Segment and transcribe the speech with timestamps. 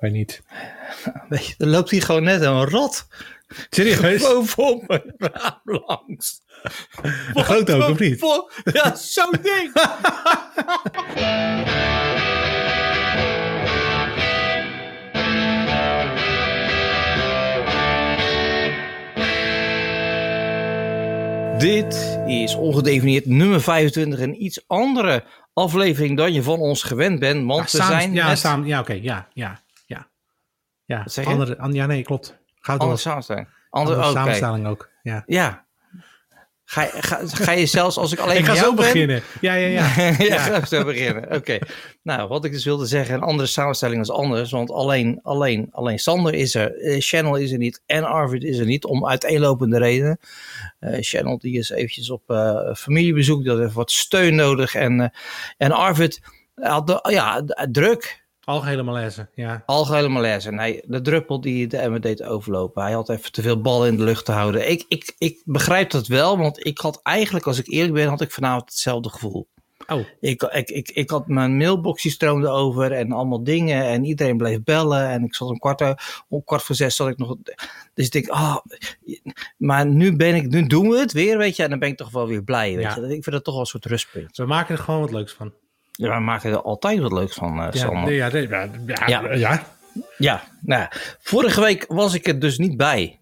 [0.00, 0.42] weet niet.
[1.28, 3.06] Weet je, dan loopt hij gewoon net een rat
[3.70, 4.22] Serieus?
[4.26, 6.40] bovenop mijn raam langs.
[7.34, 8.20] Een grote ook, of niet?
[8.20, 8.52] Wat?
[8.64, 9.72] Ja, zo'n ding.
[21.58, 27.46] Dit is ongedefinieerd nummer 25, een iets andere aflevering dan je van ons gewend bent,
[27.46, 29.60] want we samen- zijn ja, met samen, ja, oké, ja, ja.
[30.86, 32.38] Ja, zeg andere, an- ja, nee, klopt.
[32.60, 33.48] Gaat andere samenstelling.
[33.70, 35.22] Andere Andere, samenstelling ook, ja.
[35.26, 35.64] Ja.
[36.68, 39.22] Ga, je- ga, ga je zelfs als ik alleen Ik ga zo ben- beginnen.
[39.40, 40.14] Ja, ja, ja.
[40.18, 41.32] ja, ga zo beginnen.
[41.34, 41.58] Oké.
[42.02, 44.50] Nou, wat ik dus wilde zeggen, een andere samenstelling is anders.
[44.50, 48.58] Want alleen, alleen, alleen Sander is er, eh, Channel is er niet en Arvid is
[48.58, 48.84] er niet.
[48.84, 50.18] Om uiteenlopende redenen.
[50.78, 53.44] Eh Channel die is eventjes op eh, familiebezoek.
[53.44, 54.74] Dat heeft wat steun nodig.
[54.74, 55.12] En,
[55.56, 56.20] en Arvid
[56.54, 58.24] had de, ja, druk.
[58.46, 59.62] Algehele malaise, ja.
[59.66, 60.50] Algehele malaise.
[60.52, 62.82] Nee, de druppel die de Emmer deed overlopen.
[62.82, 64.70] Hij had even te veel ballen in de lucht te houden.
[64.70, 68.20] Ik, ik, ik begrijp dat wel, want ik had eigenlijk, als ik eerlijk ben, had
[68.20, 69.48] ik vanavond hetzelfde gevoel.
[69.86, 74.04] Oh, Ik, ik, ik, ik had mijn mailbox die stroomde over en allemaal dingen en
[74.04, 75.94] iedereen bleef bellen en ik zat om kwart, o-
[76.28, 77.36] om kwart voor zes zat ik nog.
[77.94, 78.56] Dus ik denk, ah,
[79.56, 81.96] maar nu ben ik, nu doen we het weer, weet je, en dan ben ik
[81.96, 82.94] toch wel weer blij, weet Ja.
[82.96, 83.02] je.
[83.02, 84.36] Ik vind dat toch wel een soort rustpunt.
[84.36, 85.52] we maken er gewoon wat leuks van.
[85.96, 89.62] Ja, wij maken er altijd wat leuks van, eh Ja, nee, ja, nee, ja, ja,
[90.18, 90.42] Ja.
[90.60, 93.20] nou ja, vorige week was ik er dus niet bij.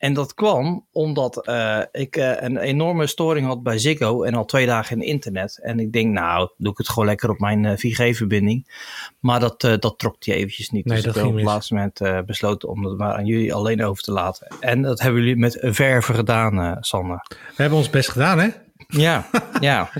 [0.00, 4.44] En dat kwam omdat eh, ik eh, een enorme storing had bij Ziggo en al
[4.44, 5.58] twee dagen in internet.
[5.62, 8.72] En ik denk, nou, doe ik het gewoon lekker op mijn eh, 4G-verbinding.
[9.18, 10.84] Maar dat, dat trok hij eventjes niet.
[10.84, 13.54] Nee, dus dat ik heb op het laatste moment besloten om het maar aan jullie
[13.54, 14.46] alleen over te laten.
[14.60, 17.26] En dat hebben jullie met verve gedaan, Sander.
[17.28, 18.48] We hebben ons best gedaan, hè?
[18.86, 19.26] Ja,
[19.60, 19.90] ja.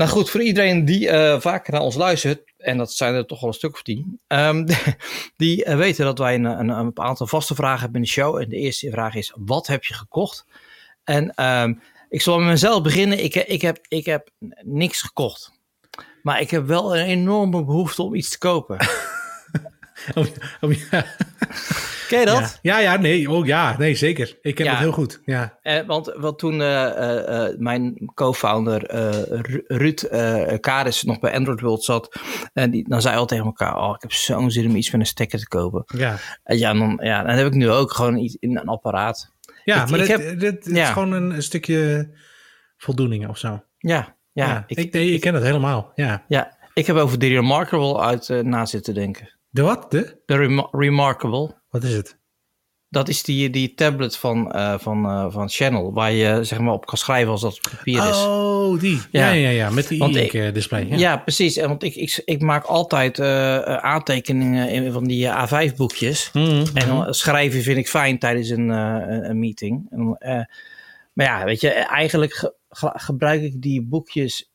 [0.00, 3.40] Nou goed, voor iedereen die eh, vaker naar ons luistert, en dat zijn er toch
[3.40, 4.66] wel een stuk of tien, ehm,
[5.36, 8.36] die eh, weten dat wij een, een, een aantal vaste vragen hebben in de show.
[8.36, 10.46] En de eerste vraag is, wat heb je gekocht?
[11.04, 11.74] En ehm,
[12.08, 13.24] ik zal met mezelf beginnen.
[13.24, 14.30] Ik, ik, heb, ik heb
[14.64, 15.52] niks gekocht.
[16.22, 18.76] Maar ik heb wel een enorme behoefte om iets te kopen.
[20.14, 20.24] Oh,
[20.60, 21.04] oh, ja.
[22.08, 22.58] Ken je dat?
[22.62, 22.78] Ja.
[22.78, 24.38] ja, ja, nee, oh, ja, nee, zeker.
[24.42, 24.70] Ik ken Ja.
[24.70, 25.20] het heel goed.
[25.24, 25.58] Ja.
[25.62, 28.94] Eh, want wat toen eh, eh, eh, mijn co-founder
[29.42, 30.04] Ru- Ruud
[30.60, 32.20] Karis nog bij Android World zat,
[32.52, 34.90] en die, dan zei hij al tegen elkaar, oh, ik heb zo'n zin om iets
[34.90, 35.82] met een stekker te kopen.
[35.86, 39.32] Ja, En ja, dan, ja, dan heb ik nu ook gewoon iets in een apparaat.
[39.64, 42.10] ja Ik- maar ik dit, heb- dit, is gewoon een, een stukje
[42.76, 43.62] voldoening of zo.
[43.78, 45.92] Ja, ja, ik, ik, nee, ik ken het helemaal.
[45.94, 46.24] Ja.
[46.28, 49.38] ja, ik heb over de Remarkable uit na zitten denken.
[49.50, 49.90] De wat?
[49.90, 50.20] De?
[50.26, 51.54] De Rema- Remarkable.
[51.70, 52.18] Wat is het?
[52.88, 56.72] Dat is die, die tablet van, eh, van, eh, van Channel, waar je zeg maar
[56.72, 58.16] op kan schrijven als dat papier is.
[58.16, 59.00] Oh, die.
[59.10, 59.30] Ja, Ja.
[59.32, 60.86] ja, ja, met die ik- eh, display.
[60.86, 60.96] Ja.
[60.96, 61.56] Ja, precies.
[61.56, 63.20] En Want ik, ik, ik maak altijd
[63.80, 66.30] aantekeningen in van die eh, A5-boekjes.
[66.32, 66.86] Mhm, En mhm.
[66.88, 69.86] dan schrijven vind ik fijn tijdens een, een- meeting.
[69.90, 70.48] En,
[71.12, 74.50] maar ja, weet je, eigenlijk ge- ge- gebruik ik die boekjes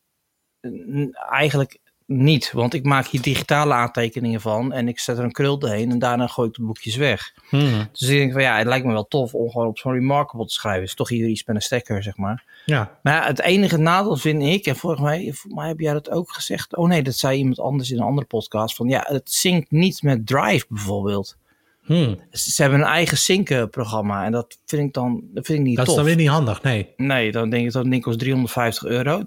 [1.30, 2.52] eigenlijk niet.
[2.52, 6.00] Want ik maak hier digitale aantekeningen van en ik zet er een krul doorheen en
[6.00, 7.34] daarna gooi ik de boekjes weg.
[7.52, 7.84] Mhm.
[7.92, 10.46] Dus ik denk van ja, het lijkt me wel tof om gewoon op zo'n Remarkable
[10.46, 10.84] te schrijven.
[10.84, 12.44] is toch hier iets met een stekker, zeg maar.
[12.66, 13.00] ja.
[13.04, 16.10] Maar ja, het enige nadeel vind ik, en volgens mij, volgens mij heb jij dat
[16.10, 16.76] ook gezegd.
[16.76, 18.76] Oh nee, dat zei iemand anders in een andere podcast.
[18.76, 21.38] Van ja, het zinkt niet met Drive bijvoorbeeld.
[21.86, 22.16] Mhm.
[22.32, 25.88] Ze hebben een eigen sync-programma en dat vind ik dan dat vind ik niet Dat
[25.88, 26.02] is tof.
[26.04, 26.94] dan weer niet handig, nee.
[26.98, 29.24] Nee, dan denk ik dat kost 350 euro.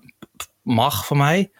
[0.62, 1.50] Mag van mij.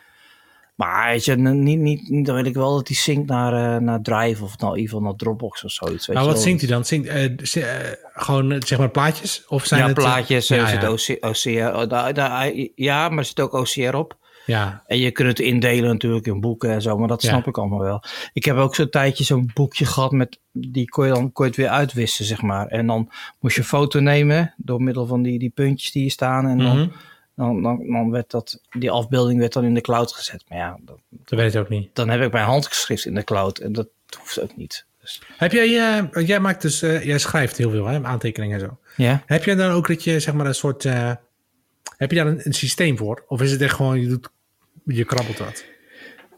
[0.78, 4.02] Maar weet je, niet, niet, dan wil ik wel dat die sync naar, eh, naar
[4.02, 6.06] Drive of nou, in ieder geval naar Dropbox of zoiets.
[6.06, 6.84] Weet Nou, je wat zingt hij dan?
[6.84, 7.64] Zingt, eh,
[8.12, 9.44] gewoon zeg maar plaatjes?
[9.48, 10.96] Of zijn Ja, het, plaatjes, ja, ja.
[10.96, 14.16] zit OCR, oh, daar- ja, maar er zit ook OCR op.
[14.46, 17.28] Ja, En je kunt het indelen natuurlijk in boeken en zo, maar dat Ja.
[17.28, 18.02] snap ik allemaal wel.
[18.32, 21.50] Ik heb ook zo'n tijdje zo'n boekje gehad met, die kon je dan kon je
[21.50, 22.66] het weer uitwissen, zeg maar.
[22.66, 23.10] En dan
[23.40, 26.46] moest je een foto nemen door middel van die, die puntjes die hier staan.
[26.48, 26.76] En dan, Mhm.
[26.76, 26.92] dan,
[27.62, 30.44] dan, dan werd dat, die afbeelding werd dan in de cloud gezet.
[30.49, 31.91] Maar ja, dat- dat weet ik ook niet.
[31.93, 33.88] dan heb ik mijn handgeschrift in de cloud en dat
[34.19, 34.87] hoeft ook niet.
[35.00, 38.67] Dus, Heb jij, eh, jij maakt dus, eh, jij schrijft heel veel, hè, aantekeningen en
[38.67, 38.79] zo.
[39.02, 39.23] ja.
[39.26, 41.12] Heb jij dan ook dat je, zeg maar, een soort, eh,
[41.96, 43.25] heb je daar een, een systeem voor?
[43.29, 44.29] Of is het echt gewoon, je doet,
[44.84, 45.64] je krabbelt wat?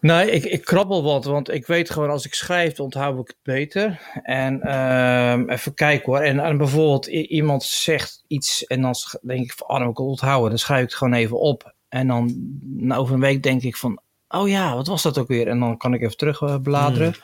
[0.00, 3.36] Nee, ik, ik krabbel wat, want ik weet gewoon als ik schrijf, onthoud ik het
[3.42, 4.00] beter.
[4.22, 6.20] En ehm, even kijken hoor.
[6.20, 10.04] En, en bijvoorbeeld iemand zegt iets en dan denk ik van, oh, dan moet ik
[10.04, 10.48] onthouden.
[10.48, 11.74] Dan schrijf ik het gewoon even op.
[11.88, 15.28] En dan na over een week denk ik van, oh ja, wat was dat ook
[15.28, 15.48] weer?
[15.48, 17.14] En dan kan ik even terug eh, bladeren.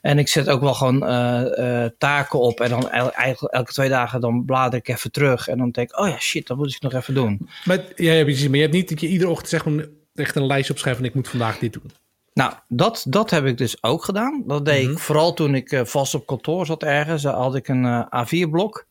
[0.00, 2.60] En ik zet ook wel gewoon eh, eh, taken op.
[2.60, 5.48] En dan el- eigenlijk elke twee dagen dan blader ik even terug.
[5.48, 7.48] En dan denk ik, oh ja, shit, dat moet ik nog even doen.
[7.64, 10.36] Maar, ja, ja, precies, maar je hebt niet dat je iedere ochtend zeg maar, echt
[10.36, 11.90] een lijstje opschrijft van ik moet vandaag dit doen.
[12.38, 14.42] Nou, dat, dat heb ik dus ook gedaan.
[14.46, 14.92] Dat deed Mhm.
[14.92, 17.22] ik vooral toen ik eh, vast op kantoor zat ergens.
[17.22, 18.86] Dan had ik een eh, A4-blok.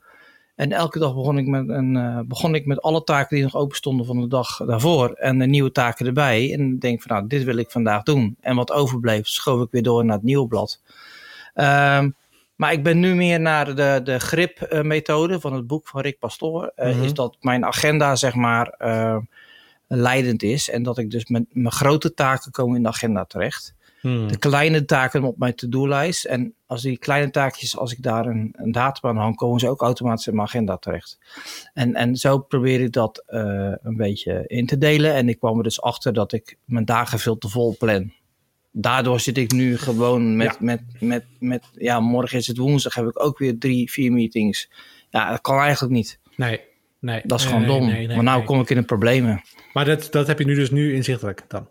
[0.55, 3.55] En elke dag begon ik, met een, eh, begon ik met alle taken die nog
[3.55, 5.09] open stonden van de dag daarvoor.
[5.11, 6.53] En de nieuwe taken erbij.
[6.53, 8.37] En ik denk van nou, dit wil ik vandaag doen.
[8.41, 10.81] En wat overbleef, schoof ik weer door naar het nieuwe blad.
[11.53, 12.09] Ehm,
[12.55, 16.71] maar ik ben nu meer naar de, de grip-methode van het boek van Rick Pastoor.
[16.75, 17.03] Mhm.
[17.03, 18.75] Is dat mijn agenda, zeg maar,
[19.87, 20.69] leidend is.
[20.69, 23.75] En dat ik dus met mijn grote taken komen in de agenda terecht.
[24.01, 24.27] Hmm.
[24.27, 26.25] De kleine taken op mijn to-do-lijst.
[26.25, 29.69] En als die kleine taakjes, als ik daar een, een datum aan hang, komen ze
[29.69, 31.17] ook automatisch in mijn agenda terecht.
[31.73, 35.13] En, en zo probeer ik dat eh, een beetje in te delen.
[35.13, 38.11] En ik kwam er dus achter dat ik mijn dagen veel te vol plan.
[38.71, 40.57] Daardoor zit ik nu gewoon met, Ja.
[40.59, 44.69] met, met, met, ja, morgen is het woensdag, heb ik ook weer drie, vier meetings.
[45.09, 46.19] Ja, dat kan eigenlijk niet.
[46.35, 46.61] Nee,
[46.99, 47.21] nee.
[47.23, 47.87] Dat is nee, gewoon dom.
[47.87, 48.47] nee, nee, maar nou nee.
[48.47, 49.41] kom ik in de problemen.
[49.73, 51.67] Maar dat, dat heb je nu dus nu inzichtelijk dan?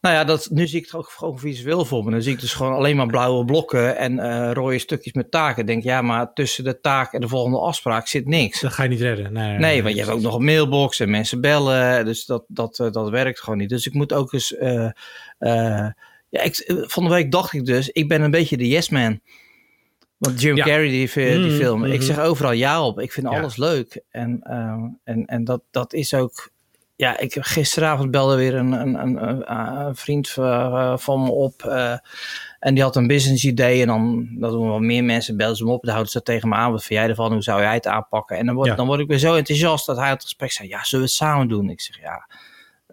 [0.00, 2.10] Nou ja, dat, nu zie ik het ook gewoon visueel voor me.
[2.10, 5.60] Dan zie ik dus gewoon alleen maar blauwe blokken en eh, rode stukjes met taken.
[5.60, 8.60] Ik denk, ja, maar tussen de taak en de volgende afspraak zit niks.
[8.60, 9.32] Dat ga je niet redden.
[9.32, 12.04] Nee, Nee, want je hebt ook nog een mailbox en mensen bellen.
[12.04, 13.68] Dus dat, dat, eh, dat werkt gewoon niet.
[13.68, 14.56] Dus ik moet ook eens...
[14.56, 14.90] eh,
[16.30, 19.20] ja, ik, van de week dacht ik dus, ik ben een beetje de yes man.
[20.18, 20.64] Want Jim Ja.
[20.64, 22.02] Carrey, die, die Mhm, film, ik mhm.
[22.02, 23.00] zeg overal ja op.
[23.00, 23.38] Ik vind Ja.
[23.38, 24.02] alles leuk.
[24.10, 26.50] En, ehm, en, en dat, dat is ook...
[26.96, 29.22] Ja, ik, gisteravond belde weer een, een,
[29.52, 31.62] een, vriend eh, van me op.
[31.62, 31.94] eh,
[32.58, 33.80] en die had een business idee.
[33.80, 35.80] En dan, dat doen wel meer mensen, belden ze hem op.
[35.82, 36.70] Dan houden ze dat tegen me aan.
[36.72, 37.32] Wat vind jij ervan?
[37.32, 38.36] Hoe zou jij het aanpakken?
[38.36, 38.74] En dan word, Ja.
[38.74, 40.68] dan word ik weer zo enthousiast dat hij het gesprek zei.
[40.68, 41.70] Ja, zullen we het samen doen?
[41.70, 42.28] Ik zeg ja,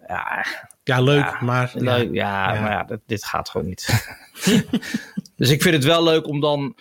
[0.08, 0.46] ja,
[0.84, 1.70] Ja, leuk, Ja, maar...
[1.74, 2.12] leuk.
[2.14, 2.60] Ja, Ja.
[2.60, 3.86] maar ja, dit, dit gaat gewoon niet.
[5.36, 6.76] dus ik vind het wel leuk om dan,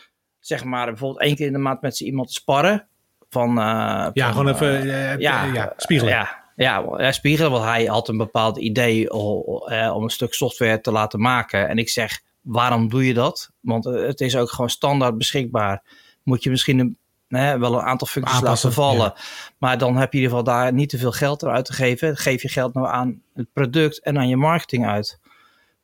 [0.47, 2.87] zeg maar, bijvoorbeeld één keer in de maand met z'n iemand te sparren.
[3.29, 6.13] Van, eh, Ja, van, gewoon even eh, eh, ja, ja, spiegelen.
[6.13, 7.51] Ja, ja, ja, spiegelen.
[7.51, 11.67] Want hij had een bepaald idee eh, om een stuk software te laten maken.
[11.67, 13.51] En ik zeg, waarom doe je dat?
[13.59, 15.83] Want het is ook gewoon standaard beschikbaar.
[16.23, 16.97] Moet je misschien een,
[17.27, 19.13] hè, wel een aantal functies Aanpassen, laten vallen.
[19.57, 21.73] Maar dan heb je in ieder geval daar niet te veel geld aan uit te
[21.73, 22.17] geven.
[22.17, 25.19] Geef je geld nou aan het product en aan je marketing uit.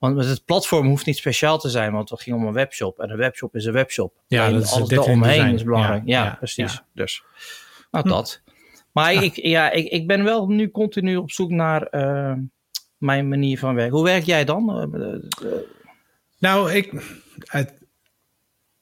[0.01, 3.00] Want met het platform hoeft niet speciaal te zijn, want het ging om een webshop.
[3.00, 4.13] En een webshop is een webshop.
[4.27, 6.01] Ja, dat is alles daaromheen is belangrijk.
[6.06, 6.74] Ja, Ja, ja, precies.
[6.74, 6.86] ja.
[6.94, 7.24] Dus,
[7.92, 8.42] nou dat.
[8.92, 12.33] Maar ik, ja, ik, ik ben wel nu continu op zoek naar eh,
[12.98, 13.95] mijn manier van werken.
[13.95, 14.92] Hoe werk jij dan?
[14.94, 15.03] Eh,
[15.53, 15.57] eh,
[16.39, 16.92] Nou, ik,
[17.45, 17.74] het-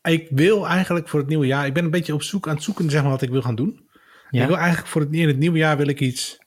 [0.04, 1.66] ik wil eigenlijk voor het nieuwe jaar...
[1.66, 3.56] Ik ben een beetje op zoek aan het zoeken zeg maar, wat ik wil gaan
[3.56, 3.90] doen.
[4.30, 4.42] Ja.
[4.42, 6.39] Ik wil eigenlijk voor het, in het nieuwe jaar wil ik iets...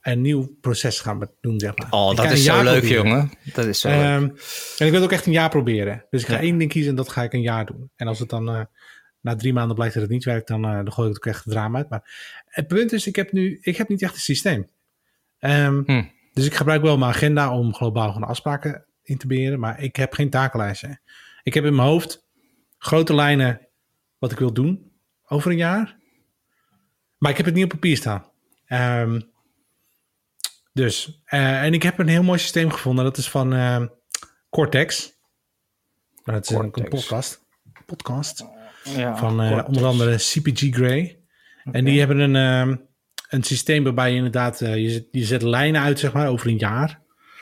[0.00, 1.86] Een nieuw proces gaan doen, zeg maar.
[1.90, 3.04] Oh, Ik dat is zo leuk, proberen.
[3.04, 3.30] jongen.
[3.52, 3.98] Dat is zo leuk.
[3.98, 4.22] Ehm,
[4.78, 6.06] en ik wil het ook echt een jaar proberen.
[6.10, 6.40] Dus ik ga Ja.
[6.40, 7.90] één ding kiezen en dat ga ik een jaar doen.
[7.96, 8.60] En als het dan eh,
[9.20, 11.32] na drie maanden blijkt dat het niet werkt, dan, eh, dan gooi ik het ook
[11.34, 11.88] echt het drama uit.
[11.90, 14.70] Maar het punt is, ik heb nu ik heb niet echt een systeem.
[15.38, 16.02] Ehm, Hm.
[16.32, 19.60] Dus ik gebruik wel mijn agenda om globaal gewoon afspraken in te beheren.
[19.60, 21.00] Maar ik heb geen takenlijsten.
[21.42, 22.26] Ik heb in mijn hoofd
[22.78, 23.68] grote lijnen
[24.18, 24.92] wat ik wil doen
[25.26, 25.96] over een jaar.
[27.18, 28.24] Maar ik heb het niet op papier staan.
[28.66, 29.20] Ehm,
[30.72, 33.04] dus, eh, en ik heb een heel mooi systeem gevonden.
[33.04, 33.86] Dat is van ehm,
[34.50, 35.12] Cortex.
[36.24, 37.44] Nou, Dat is een- podcast.
[37.86, 38.44] Podcast.
[38.84, 41.18] ja, Van eh, onder andere CPG Grey.
[41.72, 42.76] En die hebben een, ehm,
[43.28, 44.60] een systeem waarbij je inderdaad...
[44.60, 47.00] eh, je, zet, je zet lijnen uit, zeg maar, over een jaar.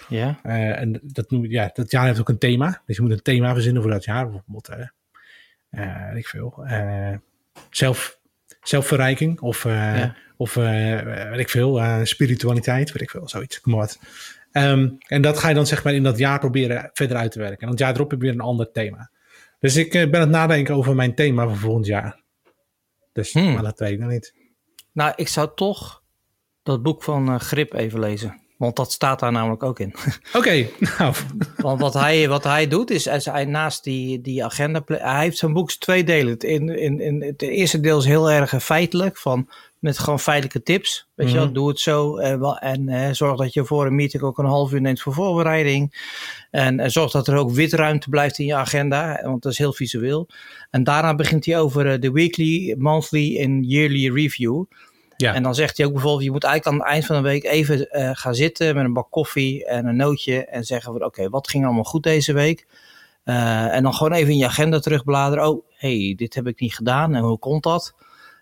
[0.09, 2.83] Ja, Eh, en dat, noem, ja, dat jaar heeft ook een thema.
[2.87, 4.25] Dus je moet een thema verzinnen voor dat jaar.
[4.31, 4.87] Bijvoorbeeld, eh
[5.71, 6.65] eh, ik veel.
[6.67, 7.17] eh,
[7.71, 8.19] zelf,
[8.63, 10.17] zelfverrijking of, eh, Ja.
[10.39, 13.61] Of eh, weet ik veel, eh, spiritualiteit, weet ik veel, zoiets.
[13.61, 13.99] Kom maar wat.
[14.53, 17.39] Ehm, en dat ga je dan zeg maar in dat jaar proberen verder uit te
[17.39, 17.61] werken.
[17.61, 19.11] En het jaar erop heb je weer een ander thema.
[19.59, 22.21] Dus ik eh, ben aan het nadenken over mijn thema voor volgend jaar.
[23.13, 23.53] Dus, Hmm.
[23.53, 24.35] maar dat weet ik nog niet.
[24.93, 26.03] nou, ik zou toch
[26.63, 28.41] dat boek van Grip even lezen.
[28.59, 29.95] Want dat staat daar namelijk ook in.
[30.39, 30.69] Oké,
[30.99, 31.15] nou,
[31.57, 34.83] Want wat hij, wat hij doet is, als hij naast die, die agenda...
[34.87, 36.33] Hij heeft zijn boek twee delen.
[36.33, 39.17] Het, in, in, in, het eerste deel is heel erg feitelijk.
[39.17, 41.09] Van, met gewoon feitelijke tips.
[41.15, 41.55] Weet je wel, Mhm.
[41.55, 42.17] doe het zo.
[42.17, 45.01] eh, wel- en eh, zorg dat je voor een meeting ook een half uur neemt
[45.01, 46.07] voor voorbereiding.
[46.51, 49.21] En, eh, zorg dat er ook witruimte blijft in je agenda.
[49.25, 50.29] Want dat is heel visueel.
[50.71, 54.65] En daarna begint hij over de weekly, monthly en yearly review.
[55.17, 55.35] ja.
[55.35, 57.45] En dan zegt hij ook bijvoorbeeld, je moet eigenlijk aan het eind van de week
[57.45, 61.49] even gaan zitten met een bak koffie en een nootje en zeggen van oké, wat
[61.49, 62.67] ging allemaal goed deze week?
[63.25, 65.49] En dan gewoon even in je agenda terugbladeren.
[65.49, 67.95] Oh, hey, dit heb ik niet gedaan en hoe komt dat?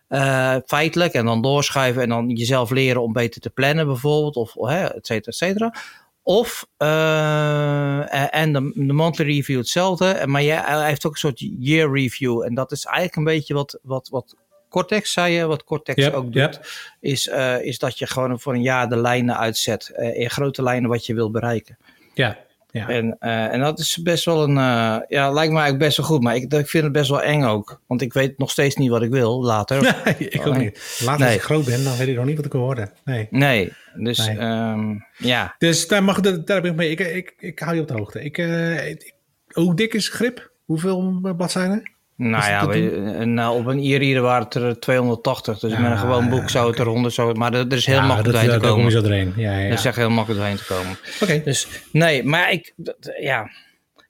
[0.09, 4.55] Eh, feitelijk en dan doorschuiven en dan jezelf leren om beter te plannen bijvoorbeeld, of
[4.55, 5.75] hè, et cetera, et cetera.
[6.23, 11.41] Of, eh, en de, de monthly review hetzelfde, maar jij, hij heeft ook een soort
[11.59, 14.35] year review en dat is eigenlijk een beetje wat, wat, wat
[14.69, 16.67] Cortex zei je, wat Cortex Yep, ook doet, yep.
[17.01, 19.89] is, eh, is dat je gewoon voor een jaar de lijnen uitzet.
[20.15, 21.79] in grote lijnen wat je wil bereiken.
[22.15, 22.39] ja,
[22.77, 22.89] Ja.
[22.89, 26.07] En, eh, en dat is best wel een, eh, ja, lijkt me eigenlijk best wel
[26.07, 26.23] goed.
[26.23, 27.81] Maar ik, ik vind het best wel eng ook.
[27.87, 29.81] Want ik weet nog steeds niet wat ik wil later.
[30.05, 31.01] Nee, ik ook niet.
[31.05, 32.91] Later als ik groot ben, dan weet ik nog niet wat ik wil worden.
[33.05, 33.27] Nee.
[33.31, 34.39] Nee, dus Nee.
[34.39, 35.55] ehm, ja.
[35.59, 36.91] Dus daar, mag, daar daar ben ik mee.
[36.91, 38.25] Ik, ik, ik hou je op de hoogte.
[38.25, 39.13] Ik, eh, ik-
[39.53, 40.51] hoe dik is grip?
[40.65, 41.91] Hoeveel bladzijden?
[42.17, 45.59] Nou ja, we- en, eh, op een e-reader waren het er 280.
[45.59, 47.33] Dus Ja, met een gewoon boek zou het er 100 zo.
[47.33, 48.93] Maar er, er is heel makkelijk dat, doorheen te daar kom komen.
[48.95, 49.33] je doorheen.
[49.37, 49.73] Ja, ja, Er ja.
[49.73, 50.99] is echt heel makkelijk doorheen te komen.
[51.23, 51.43] Oké.
[51.45, 53.51] Dus nee, maar ik, dat, ja.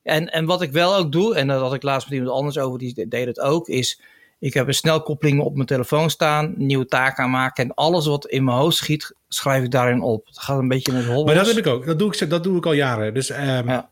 [0.02, 2.58] En, en wat ik wel ook doe, en dat had ik laatst met iemand anders
[2.58, 4.00] over, die deed het ook, is
[4.38, 8.44] ik heb een snelkoppeling op mijn telefoon staan, nieuwe taken aanmaken en alles wat in
[8.44, 10.26] mijn hoofd schiet, schrijf ik daarin op.
[10.26, 11.26] Het gaat een beetje in het hobbels.
[11.26, 11.86] Maar dat heb ik ook.
[11.86, 13.14] Dat doe ik, dat doe ik al jaren.
[13.14, 13.88] Dus ehm, Ja.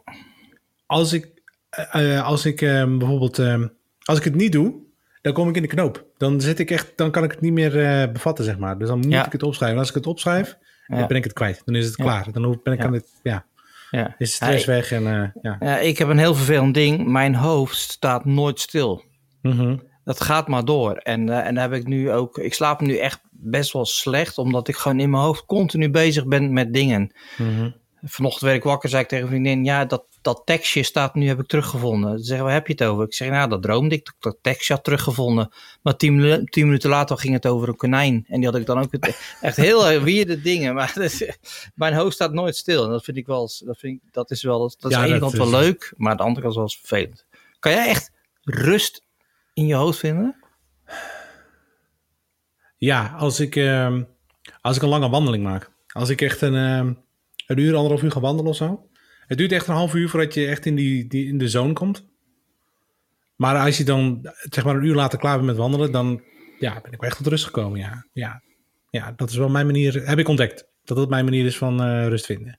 [0.86, 1.28] als ik,
[1.70, 3.66] eh, eh, als ik ehm, bijvoorbeeld, ehm,
[4.04, 4.74] als ik het niet doe,
[5.22, 6.04] dan kom ik in de knoop.
[6.16, 8.78] Dan zit ik echt, dan kan ik het niet meer eh, bevatten, zeg maar.
[8.78, 9.26] Dus dan moet Ja.
[9.26, 9.74] ik het opschrijven.
[9.76, 10.56] En als ik het opschrijf,
[10.86, 10.96] Ja.
[10.98, 11.62] dan ben ik het kwijt.
[11.64, 12.04] Dan is het Ja.
[12.04, 12.32] klaar.
[12.32, 13.44] Dan ben ik aan het, ja,
[13.90, 14.14] Ja.
[14.18, 15.56] is de stress weg en eh, ja.
[15.60, 17.06] Ja, ik heb een heel vervelend ding.
[17.06, 19.04] Mijn hoofd staat nooit stil.
[19.42, 19.76] Mhm.
[20.04, 20.92] Dat gaat maar door.
[20.96, 22.38] En, eh, en heb ik nu ook.
[22.38, 26.26] Ik slaap nu echt best wel slecht, omdat ik gewoon in mijn hoofd continu bezig
[26.26, 27.12] ben met dingen.
[27.38, 27.70] Mhm.
[28.02, 31.26] Vanochtend werd ik wakker, zei ik tegen een vriendin: Ja, dat, dat tekstje staat nu,
[31.26, 32.18] heb ik teruggevonden.
[32.18, 33.04] Ze zeggen: Waar heb je het over?
[33.04, 35.48] Ik zeg: Nou, dat droomde ik, dat dat tekstje had teruggevonden.
[35.82, 38.24] Maar tien, tien minuten later ging het over een konijn.
[38.28, 40.74] En die had ik dan ook het- echt heel weirde dingen.
[40.74, 41.36] Maar is-
[41.74, 42.84] mijn hoofd staat nooit stil.
[42.84, 45.02] En dat vind ik wel, dat, vind ik, dat is wel, dat is Ja, aan
[45.02, 47.26] de ene kant wel leuk, maar aan de andere kant wel eens vervelend.
[47.58, 48.10] Kan jij echt
[48.42, 49.02] rust
[49.54, 50.36] in je hoofd vinden?
[52.76, 54.02] Ja, als ik, ehm,
[54.60, 55.70] als ik een lange wandeling maak.
[55.92, 56.92] Als ik echt een, ehm,
[57.46, 58.88] een uur, anderhalf uur ga wandelen of zo.
[59.26, 61.72] Het duurt echt een half uur voordat je echt in, die, die, in de zone
[61.72, 62.04] komt.
[63.36, 66.22] Maar als je dan zeg maar een uur later klaar bent met wandelen, dan
[66.58, 67.78] ja, ben ik wel echt tot rust gekomen.
[67.78, 68.42] Ja, ja.
[68.90, 70.66] ja dat is wel mijn manier, heb ik ontdekt.
[70.84, 72.58] Dat dat mijn manier is van eh, rust vinden.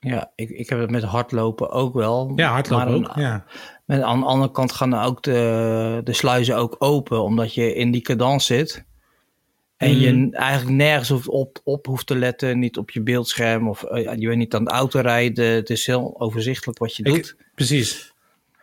[0.00, 2.32] Ja, ik, ik heb het met hardlopen ook wel.
[2.36, 3.16] Ja, hardlopen Maar ook.
[3.16, 3.44] Ja.
[3.84, 7.90] Met, aan de andere kant gaan ook de, de sluizen ook open, omdat je in
[7.90, 8.84] die cadans zit.
[9.78, 13.82] En je eigenlijk nergens hoeft op, op hoeft te letten, niet op je beeldscherm of
[13.84, 15.44] eh, je bent niet aan het autorijden.
[15.46, 17.16] Het is heel overzichtelijk wat je doet.
[17.16, 18.12] Ik, precies.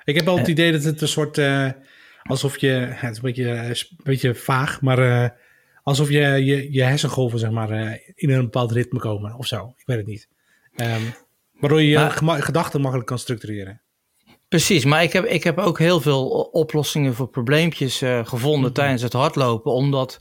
[0.03, 1.69] Ik heb wel het idee dat het een soort, eh,
[2.23, 5.29] alsof je, het is een beetje, eh, een beetje vaag, maar eh,
[5.83, 9.73] alsof je, je je hersengolven zeg maar eh, in een bepaald ritme komen of zo.
[9.77, 10.27] Ik weet het niet.
[10.75, 11.01] Ehm,
[11.59, 13.81] waardoor je je Maar- gedachten makkelijk kan structureren.
[14.47, 18.73] Precies, maar ik heb, ik heb ook heel veel oplossingen voor probleempjes eh, gevonden Mhm.
[18.73, 20.19] tijdens het hardlopen, omdat,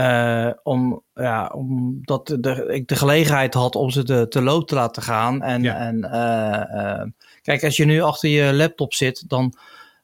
[0.00, 4.74] eh, om, ja, omdat de, ik de gelegenheid had om ze te, te loop te
[4.74, 5.42] laten gaan.
[5.42, 5.76] En, Ja.
[5.76, 7.06] en eh, eh,
[7.42, 9.54] kijk, als je nu achter je laptop zit, dan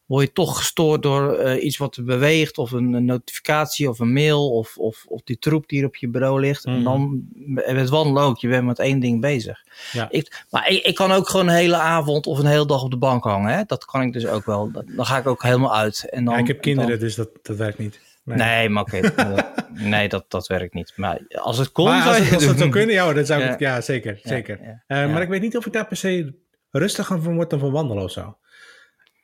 [0.07, 4.51] word je toch gestoord door iets wat beweegt, of een, een notificatie, of een mail,
[4.51, 6.65] of, of, of die troep die er op je bureau ligt.
[6.67, 6.77] Mhm.
[6.77, 9.59] En dan met wandelen ook, je bent met één ding bezig.
[9.93, 10.07] Ja.
[10.11, 12.91] Ik, maar ik, ik kan ook gewoon een hele avond of een hele dag op
[12.91, 13.53] de bank hangen.
[13.57, 13.63] Hè?
[13.67, 14.71] Dat kan ik dus ook wel.
[14.87, 16.07] Dan ga ik ook helemaal uit.
[16.11, 18.01] En dan, ja, ik heb kinderen, dan- dus dat, dat werkt niet.
[18.27, 18.37] Nee.
[18.39, 19.01] nee, maar oké.
[19.01, 20.93] dat- nee, dat, dat werkt niet.
[20.97, 23.27] Maar als het kon, maar zou als, je het- als het zou kunnen, ja, dat
[23.27, 23.75] zou ik, Ja.
[23.75, 24.21] ja, zeker.
[24.23, 24.61] zeker.
[24.87, 25.13] Eh.
[25.13, 26.35] Maar ik weet niet of ik daar per se
[26.71, 28.37] rustiger van word dan van wandelen of zo.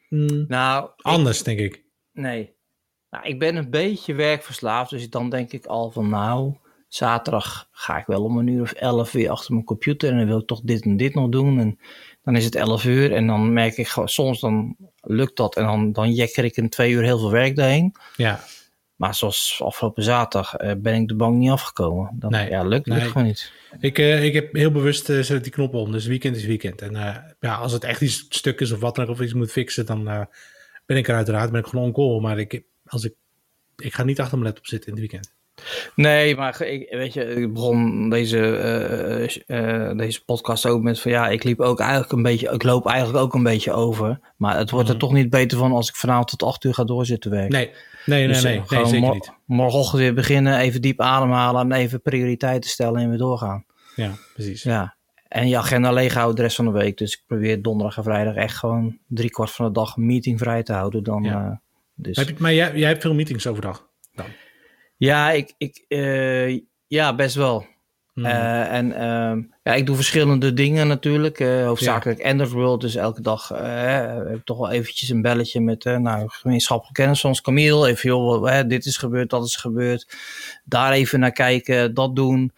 [0.09, 1.83] Hmm, Nou, ik- anders, denk ik.
[2.13, 2.55] nee.
[3.11, 4.91] Nou, ik ben een beetje werkverslaafd.
[4.91, 6.57] Dus dan denk ik al van nou,
[6.89, 10.11] zaterdag ga ik wel om een uur of elf weer achter mijn computer.
[10.11, 11.59] En dan wil ik toch dit en dit nog doen.
[11.59, 11.79] En
[12.23, 13.13] dan is het elf uur.
[13.13, 15.57] En dan merk ik gewoon, soms dan lukt dat.
[15.57, 17.95] En dan, dan jekker ik in twee uur heel veel werk daarheen.
[18.17, 18.41] Ja,
[19.03, 22.11] Maar zoals afgelopen zaterdag eh, ben ik de bank niet afgekomen.
[22.15, 23.11] Dan, Nee, ja, lukt, lukt nee.
[23.11, 23.53] gewoon niet.
[23.81, 25.93] Ik, eh, ik heb heel bewust eh, zet ik die knop om.
[25.93, 26.83] Dus weekend is weekend.
[26.83, 26.93] En
[27.41, 29.87] ja, als het echt iets stuk is of wat dan ook, of iets moet fixen,
[29.87, 30.05] dan
[30.87, 32.21] ben ik er uiteraard ben ik gewoon on call.
[32.21, 33.15] Maar ik, als ik,
[33.77, 35.32] ik ga niet achter mijn laptop zitten in het weekend.
[35.95, 41.11] Nee, maar ik, weet je, ik begon deze, eh, eh, deze podcast ook met van
[41.11, 44.21] ja, ik liep ook eigenlijk een beetje, ik loop eigenlijk ook een beetje over.
[44.37, 45.05] Maar het wordt er Mhm.
[45.05, 47.51] toch niet beter van als ik vanavond tot acht uur ga doorzitten werken.
[47.53, 47.71] Nee,
[48.07, 49.33] nee, nee, Dus, nee, eh, nee, gewoon zeker mor- niet.
[49.45, 53.65] Morgenochtend weer beginnen, even diep ademhalen en even prioriteiten stellen en weer doorgaan.
[53.97, 54.63] Ja, precies.
[54.63, 54.95] Ja.
[55.29, 56.99] En je agenda leeg houden de rest van de week.
[56.99, 60.73] Dus ik probeer donderdag en vrijdag echt gewoon drie kwart van de dag meetingvrij te
[60.73, 61.03] houden.
[61.03, 61.45] Dan, Ja.
[61.45, 61.57] eh,
[61.95, 62.17] dus.
[62.17, 63.89] Heb je, maar jij, jij hebt veel meetings overdag.
[64.15, 64.27] Dan.
[65.05, 67.67] Ja, ik, ik, eh, ja, best wel.
[68.15, 68.27] Mhm.
[68.27, 71.41] Eh, en ehm, ja, ik doe verschillende dingen natuurlijk.
[71.41, 72.81] eh, hoofdzakelijk Enderworld.
[72.81, 77.41] Dus elke dag heb ik toch wel eventjes een belletje met nou, gemeenschappelijke kennis ons
[77.41, 77.89] Camille.
[77.89, 80.17] Even, joh, dit is gebeurd, dat is gebeurd.
[80.65, 82.53] Daar even naar kijken, dat doen.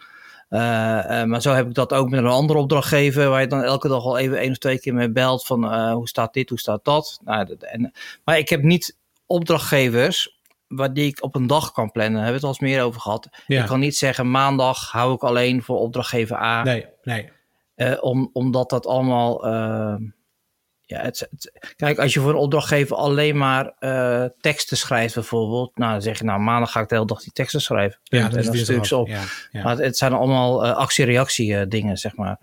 [0.49, 4.03] Maar zo heb ik dat ook met een andere opdrachtgever, waar je dan elke dag
[4.03, 7.19] al even één of twee keer mee belt van hoe staat dit, hoe staat dat.
[7.23, 7.91] Nou, en,
[8.23, 10.34] maar ik heb niet opdrachtgevers
[10.67, 12.13] waar die ik op een dag kan plannen.
[12.13, 13.29] Daar hebben we het al eens meer over gehad.
[13.47, 13.61] ja.
[13.61, 16.63] Ik kan niet zeggen maandag hou ik alleen voor opdrachtgever A.
[16.63, 17.29] Nee, nee.
[17.75, 19.47] Uh, om, omdat dat allemaal.
[19.47, 19.95] Uh,
[20.81, 25.77] ja, het, het, kijk, als je voor een opdrachtgever alleen maar uh, teksten schrijft, bijvoorbeeld.
[25.77, 27.99] Nou, dan zeg je, nou, maandag ga ik de hele dag die teksten schrijven.
[28.03, 29.07] Ja, dat is stuk op.
[29.07, 29.63] Ja, ja.
[29.63, 32.39] Maar het, het zijn allemaal actie-reactie dingen, zeg maar.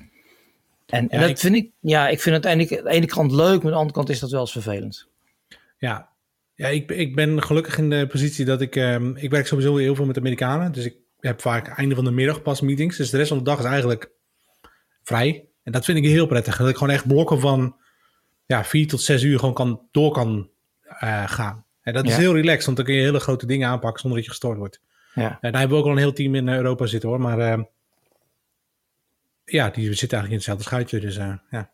[0.86, 3.62] En, en dat ik, vind ik, ja, ik vind het aan de ene kant leuk,
[3.62, 5.08] maar aan de andere kant is dat wel eens vervelend.
[5.78, 6.11] Ja,
[6.62, 9.94] ja ik, ik ben gelukkig in de positie dat ik, um, ik werk sowieso heel
[9.94, 10.72] veel met Amerikanen.
[10.72, 12.96] Dus ik heb vaak einde van de middag pas meetings.
[12.96, 14.10] Dus de rest van de dag is eigenlijk
[15.02, 15.48] vrij.
[15.62, 16.56] En dat vind ik heel prettig.
[16.56, 17.76] Dat ik gewoon echt blokken van
[18.46, 20.50] ja, vier tot zes uur gewoon kan, door kan
[20.86, 21.64] uh, gaan.
[21.80, 24.26] En dat is heel relaxed, want dan kun je hele grote dingen aanpakken zonder dat
[24.26, 24.80] je gestoord wordt.
[25.14, 25.38] Ja.
[25.40, 27.20] En daar hebben we ook al een heel team in Europa zitten hoor.
[27.20, 27.64] Maar uh,
[29.44, 31.00] ja, die zitten eigenlijk in hetzelfde schuitje.
[31.00, 31.70] Dus uh, ja.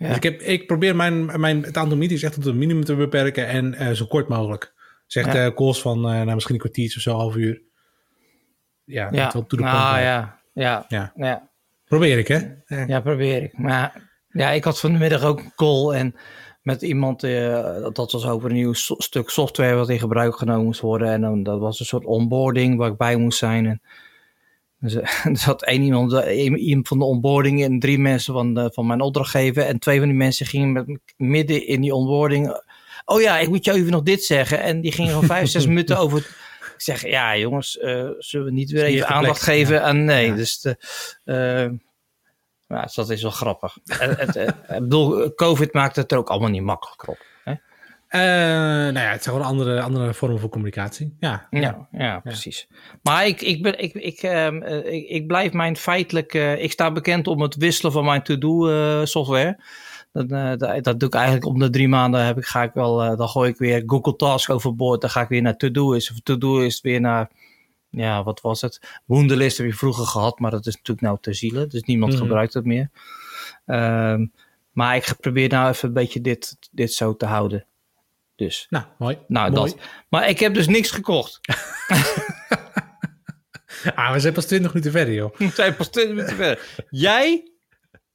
[0.00, 0.06] Ja.
[0.06, 2.94] Dus ik, heb, ik probeer mijn, mijn, het aantal meetings echt tot een minimum te
[2.94, 4.72] beperken en uh, zo kort mogelijk.
[5.06, 5.46] Zegt ja.
[5.46, 7.62] uh, calls van uh, nou, misschien een kwartiertje of zo, half uur.
[8.84, 9.24] Ja, ja.
[9.24, 10.02] dat wel to the nou, point.
[10.02, 10.40] ja.
[10.52, 10.84] Ja.
[10.88, 11.12] Ja.
[11.16, 11.48] ja.
[11.84, 12.40] Probeer ik, hè?
[12.86, 13.58] Ja, probeer ik.
[13.58, 16.14] Maar ja, ik had vanmiddag ook een call en
[16.62, 17.20] met iemand,
[17.92, 21.08] dat was over een nieuw so stuk software wat in gebruik genomen moest worden.
[21.08, 23.66] En dan, dat was een soort onboarding waar ik bij moest zijn.
[23.66, 23.80] En
[24.80, 24.94] dus,
[25.24, 26.12] er zat één iemand,
[26.56, 29.62] iemand van de onboarding en drie mensen van, de, van mijn opdrachtgever.
[29.62, 32.62] En twee van die mensen gingen met, midden in die onboarding.
[33.04, 34.60] Oh ja, ik moet jou even nog dit zeggen.
[34.60, 36.18] En die gingen gewoon vijf, zes minuten over.
[36.18, 39.80] Ik zeg, ja jongens, uh, zullen we niet weer even aandacht geven ja.
[39.80, 40.04] aan...
[40.04, 40.34] Nee, ja.
[40.34, 40.76] dus de,
[41.24, 43.78] uh, dus dat is wel grappig.
[43.84, 47.29] ik bedoel, COVID maakt het er ook allemaal niet makkelijker op.
[48.14, 51.16] Uh, nou ja, het zijn gewoon andere, andere vormen van communicatie.
[51.18, 52.68] Ja, ja, ja, ja precies.
[53.02, 56.34] Maar ik, ik, ben, ik, ik, um, ik, ik, blijf mijn feitelijk...
[56.34, 59.60] Uh, ik sta bekend om het wisselen van mijn to-do uh, software.
[60.12, 62.24] Dat, dat, dat, doe ik eigenlijk om de drie maanden.
[62.24, 65.00] Heb ik, ga ik wel, dan gooi ik weer Google Task overboord.
[65.00, 66.10] Dan ga ik weer naar To-Doist.
[66.10, 67.30] Of To-Doist weer naar...
[67.90, 69.00] Ja, wat was het?
[69.06, 71.66] Wunderlist heb je vroeger gehad, maar dat is natuurlijk nou ter ziele.
[71.66, 72.26] Dus niemand mm-hmm.
[72.26, 72.90] gebruikt het meer.
[73.66, 74.32] Um,
[74.72, 77.64] maar ik probeer nou even een beetje dit, dit zo te houden.
[78.40, 78.66] Dus.
[78.70, 79.18] Nou, mooi.
[79.28, 79.70] Nou, mooi.
[79.70, 79.80] dat.
[80.08, 81.40] Maar ik heb dus niks gekocht.
[83.94, 85.36] ah, we zijn pas 20 minuten verder, joh.
[85.36, 86.86] We zijn pas 20 minuten verder.
[86.90, 87.52] Jij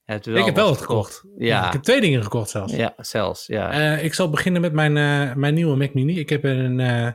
[0.04, 1.14] hebt wel Ik heb wel wat gekocht.
[1.16, 1.42] gekocht.
[1.42, 1.68] Ja.
[1.68, 2.74] Ik heb twee dingen gekocht zelfs.
[2.74, 3.48] Ja, zelfs.
[3.48, 3.96] Ja.
[3.98, 6.20] Uh, ik zal beginnen met mijn, uh, mijn nieuwe Mac Mini.
[6.20, 7.12] Ik heb een uh,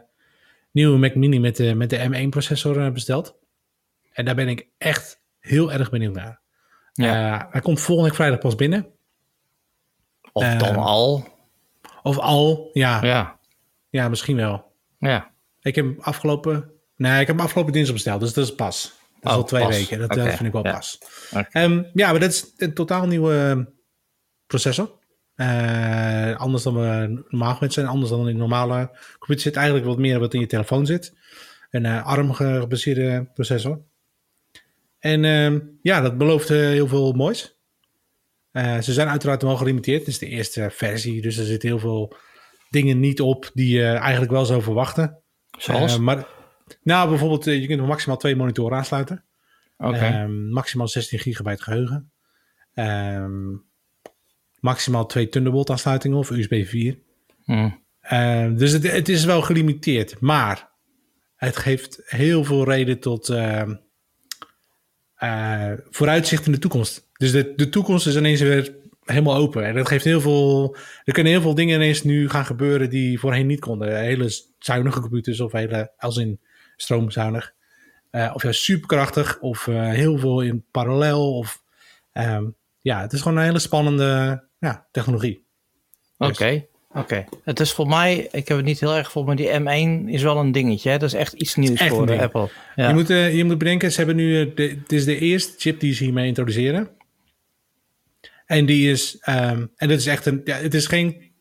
[0.73, 3.39] nieuwe Mac Mini met de, met de M1 processor besteld.
[4.13, 6.41] En daar ben ik echt heel erg benieuwd naar.
[6.93, 7.49] Ja.
[7.51, 8.87] hij komt volgende vrijdag pas binnen.
[10.33, 11.39] Of dan al.
[12.03, 13.05] Of al, ja.
[13.05, 13.39] Ja.
[13.89, 14.73] Ja, misschien wel.
[14.99, 15.31] Ja.
[15.61, 16.71] Ik heb afgelopen...
[16.97, 18.93] Nee, ik heb hem afgelopen dinsdag besteld, dus dat is pas.
[19.21, 19.77] Dat is oh, al twee pas.
[19.77, 19.99] weken.
[19.99, 20.31] Dat okay.
[20.31, 20.73] vind ik wel ja.
[20.73, 20.99] pas.
[21.35, 21.65] Okay.
[21.65, 23.69] Um, ja, maar dat is een totaal nieuwe
[24.47, 24.99] processor.
[25.37, 27.87] Uh, anders dan we normaal gewend zijn.
[27.87, 31.15] Anders dan in een normale computer zit eigenlijk wat meer wat in je telefoon zit.
[31.71, 33.81] Een uh, ARM gebaseerde processor.
[34.99, 37.60] En uh, ja, dat belooft uh, heel veel moois.
[38.53, 39.99] Uh, ze zijn uiteraard wel gelimiteerd.
[39.99, 42.17] Het is de eerste versie, dus er zitten heel veel
[42.69, 45.23] dingen niet op die je eigenlijk wel zou verwachten.
[45.59, 45.99] Zoals?
[45.99, 46.27] maar,
[46.83, 49.25] nou, bijvoorbeeld, je kunt maximaal twee monitoren aansluiten.
[49.77, 49.89] Oké.
[49.89, 50.23] Okay.
[50.23, 52.13] Um, maximaal 16 gigabyte geheugen.
[52.75, 53.65] Um,
[54.61, 56.99] maximaal twee Thunderbolt aansluitingen of USB 4.
[57.45, 57.85] Hmm.
[58.13, 60.71] Uh, dus het, het, is wel gelimiteerd, maar
[61.37, 63.69] het geeft heel veel reden tot uh,
[65.19, 67.10] uh, vooruitzicht in de toekomst.
[67.21, 69.65] Dus de, de toekomst is ineens weer helemaal open.
[69.65, 70.77] En dat geeft heel veel.
[71.05, 73.99] Er kunnen heel veel dingen ineens nu gaan gebeuren die voorheen niet konden.
[73.99, 76.41] Hele zuinige computers of hele, als in
[76.77, 77.53] stroomzuinig.
[78.13, 81.37] Uh, of ja, superkrachtig of uh, heel veel in parallel.
[81.37, 81.63] Of,
[82.13, 85.45] um, ja, het is gewoon een hele spannende ja, technologie.
[86.19, 86.99] Oké, okay, oké.
[86.99, 87.27] Okay.
[87.45, 90.23] Het is voor mij, ik heb het niet heel erg voor, maar die M1 is
[90.23, 90.91] wel een dingetje.
[90.91, 90.99] Hè?
[90.99, 92.49] Dat is echt iets nieuws echt voor uh, Apple.
[92.77, 92.89] Ja.
[92.89, 95.81] Je, moet, uh, je moet bedenken, ze hebben nu, de, het is de eerste chip
[95.81, 96.99] die ze hiermee introduceren.
[98.51, 101.33] En die is, um, en dat is echt een, ja, het is geen,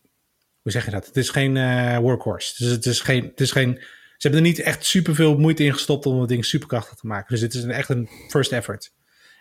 [0.61, 1.05] hoe zeg je dat?
[1.05, 2.63] Het is geen uh, workhorse.
[2.63, 5.73] Dus het is geen, het is geen, ze hebben er niet echt superveel moeite in
[5.73, 7.27] gestopt om het ding superkrachtig te maken.
[7.33, 8.93] Dus het is een, echt een first effort.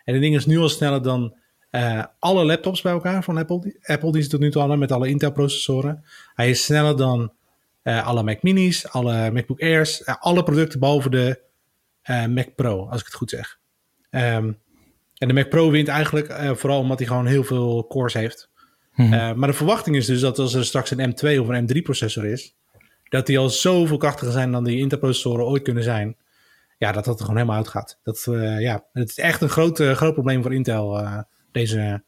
[0.03, 1.37] En het ding is nu al sneller dan
[1.71, 3.79] uh, alle laptops bij elkaar van Apple.
[3.81, 6.03] Apple die ze tot nu toe hadden met alle Intel processoren.
[6.33, 7.33] Hij is sneller dan
[7.83, 11.41] uh, alle Mac Minis, alle MacBook Airs, alle producten boven de
[12.29, 13.59] Mac Pro, als ik het goed zeg.
[14.09, 14.57] Um,
[15.19, 18.49] en de Mac Pro wint eigenlijk vooral omdat hij gewoon heel veel cores heeft.
[18.93, 19.09] Hmm.
[19.09, 22.25] maar de verwachting is dus dat als er straks een M2 of een M3 processor
[22.25, 22.55] is,
[23.09, 26.17] dat die al zoveel krachtiger zijn dan die Intel processoren ooit kunnen zijn.
[26.77, 27.99] Ja, dat dat er gewoon helemaal uitgaat.
[28.03, 28.27] Dat,
[28.59, 31.03] ja, het is echt een groot, groot probleem voor Intel
[31.51, 32.03] deze,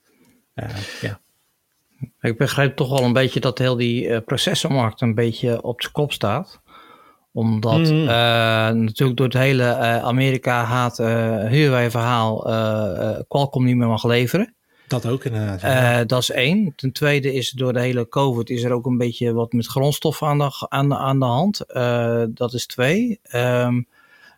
[1.02, 1.19] ja.
[2.21, 6.12] Ik begrijp toch wel een beetje dat heel die processormarkt een beetje op zijn kop
[6.12, 6.61] staat.
[7.32, 8.02] Omdat mm.
[8.02, 8.08] uh,
[8.70, 12.39] natuurlijk door het hele uh, Amerika haat Huawei verhaal
[13.28, 14.56] Qualcomm niet meer mag leveren.
[14.91, 15.62] Dat ook inderdaad.
[15.62, 16.00] ja.
[16.00, 16.74] Eh, dat is één.
[16.76, 20.28] Ten tweede is door de hele COVID is er ook een beetje wat met grondstoffen
[20.28, 21.60] aan de, aan de, aan de hand.
[21.60, 23.20] Eh, dat is twee.
[23.24, 23.82] Ehm,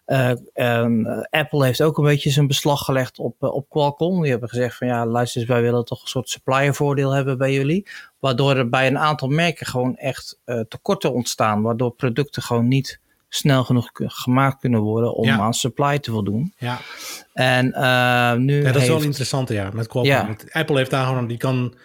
[0.05, 4.21] eh, en, eh, Apple heeft ook een beetje zijn beslag gelegd op, eh, op Qualcomm.
[4.21, 7.53] Die hebben gezegd van ja, luister eens, wij willen toch een soort suppliervoordeel hebben bij
[7.53, 7.87] jullie.
[8.19, 11.61] Waardoor er bij een aantal merken gewoon echt tekorten ontstaan.
[11.61, 15.39] Waardoor producten gewoon niet snel genoeg gemaakt kunnen worden om Ja.
[15.39, 16.53] aan supply te voldoen.
[16.57, 16.79] ja.
[17.33, 20.15] En eh, nu Ja, dat is wel interessant, ja, met Qualcomm.
[20.15, 20.25] Ja.
[20.27, 21.75] Want Apple heeft daar gewoon, die kan,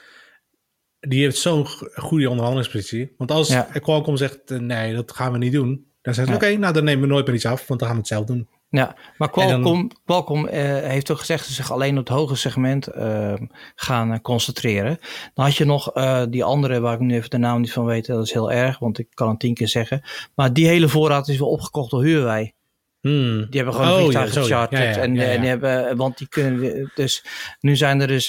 [1.00, 3.14] die heeft zo'n go- goede onderhandelingspositie.
[3.18, 3.62] Want als Ja.
[3.62, 6.50] Qualcomm zegt, nee, dat gaan we niet doen, dan zeggen ze, Ja.
[6.50, 8.24] oké, nou dan nemen we nooit meer iets af, want dan gaan we het zelf
[8.24, 8.48] doen.
[8.70, 12.06] Ja, maar En dan- Qualcomm, Qualcomm eh, heeft ook gezegd dat ze zich alleen op
[12.08, 13.34] het hoge segment eh,
[13.74, 14.98] gaan eh, concentreren.
[15.34, 17.84] Dan had je nog eh, die andere, waar ik nu even de naam niet van
[17.84, 20.02] weet, dat is heel erg, want ik kan het tien keer zeggen.
[20.34, 22.52] Maar die hele voorraad is wel opgekocht door Huawei.
[23.00, 23.36] Hmm.
[23.50, 24.44] Die hebben gewoon Oh, een vliegtuig ja, zo, ja.
[24.46, 24.82] gecharterd.
[24.82, 25.38] Ja, ja, en, ja, ja.
[25.38, 27.24] die hebben, want die kunnen, dus
[27.60, 28.26] nu zijn er dus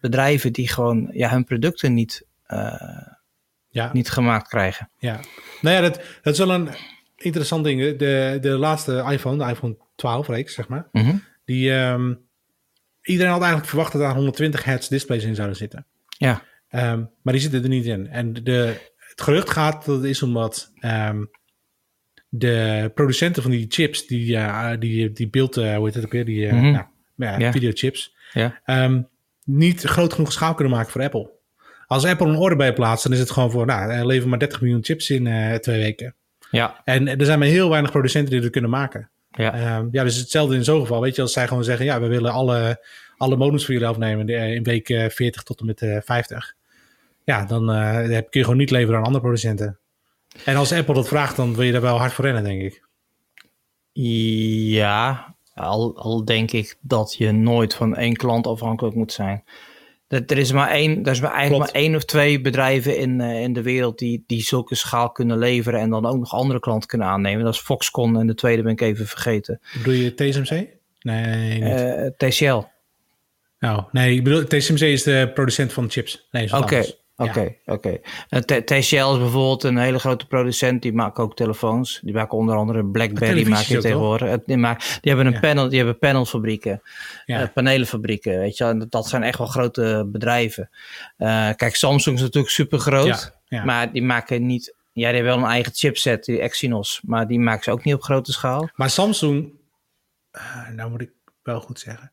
[0.00, 2.26] bedrijven die gewoon ja, hun producten niet,
[3.68, 4.90] Ja, niet gemaakt krijgen.
[4.98, 5.20] ja.
[5.60, 6.68] Nou ja, dat, dat is wel een
[7.24, 7.96] interessant ding.
[7.96, 11.14] De, de laatste iPhone, de iPhone 12 reeks, zeg maar, Mhm.
[11.44, 12.14] die, ehm,
[13.02, 15.86] iedereen had eigenlijk verwacht dat daar 120 hertz displays in zouden zitten.
[16.08, 18.08] Ja, Ehm, maar die zitten er niet in.
[18.08, 21.24] En de, het gerucht gaat dat het is omdat ehm,
[22.28, 26.12] de producenten van die chips, die, eh, die, die beeld, eh, hoe heet het ook
[26.12, 26.70] weer, die eh, Mhm.
[26.70, 26.84] nou,
[27.16, 27.52] ja, Ja.
[27.52, 29.02] videochips, ja, ehm,
[29.44, 31.30] niet groot genoeg schaal kunnen maken voor Apple.
[31.86, 34.60] Als Apple een order bij plaatst, dan is het gewoon voor, nou, lever maar 30
[34.60, 35.24] miljoen chips in
[35.60, 36.14] twee weken.
[36.52, 39.10] Ja, En er zijn maar heel weinig producenten die dat kunnen maken.
[39.30, 39.54] ja.
[39.54, 41.00] Ehm, ja, dus hetzelfde in zo'n geval.
[41.00, 42.84] Weet je, als zij gewoon zeggen, ja, we willen alle,
[43.16, 46.54] alle modems voor jullie afnemen eh, in week eh, 40 tot en met eh 50.
[47.24, 49.78] Ja, dan eh, kun je gewoon niet leveren aan andere producenten.
[50.44, 52.82] En als Apple dat vraagt, dan wil je daar wel hard voor rennen, denk ik.
[53.92, 59.44] Ja, al, al denk ik dat je nooit van één klant afhankelijk moet zijn.
[60.12, 61.72] Er, er is maar één, er is maar eigenlijk Klopt.
[61.72, 65.38] maar één of twee bedrijven in, eh, in de wereld die, die zulke schaal kunnen
[65.38, 67.44] leveren en dan ook nog andere klanten kunnen aannemen.
[67.44, 69.60] Dat is Foxconn en de tweede ben ik even vergeten.
[69.76, 70.66] Bedoel je TSMC?
[71.00, 71.72] Nee, niet.
[71.72, 72.60] Eh, TCL.
[73.58, 76.28] nou, nee, ik bedoel, TSMC is de producent van chips.
[76.30, 77.74] Nee, is wat Oké, oké, Ja.
[77.74, 77.98] oké.
[78.28, 80.82] Eh, TCL is bijvoorbeeld een hele grote producent.
[80.82, 82.00] Die maken ook telefoons.
[82.02, 83.48] Die maken onder andere BlackBerry.
[83.48, 84.38] Maak je tegenwoordig.
[84.44, 85.40] Die, maken, die hebben een Ja.
[85.40, 85.68] panel.
[85.68, 86.82] Die hebben panelfabrieken.
[87.24, 87.40] Ja.
[87.42, 88.38] eh, panelenfabrieken.
[88.38, 88.64] Weet je.
[88.64, 90.70] En dat- zijn echt wel grote bedrijven.
[91.16, 93.32] Eh, kijk, Samsung is natuurlijk super groot.
[93.64, 94.74] Maar die maken niet.
[94.92, 97.00] Ja, die hebben wel een eigen chipset, die Exynos.
[97.04, 98.68] Maar die maken ze ook niet op grote schaal.
[98.74, 99.52] Maar Samsung,
[100.74, 101.10] nou moet ik
[101.42, 102.12] wel goed zeggen.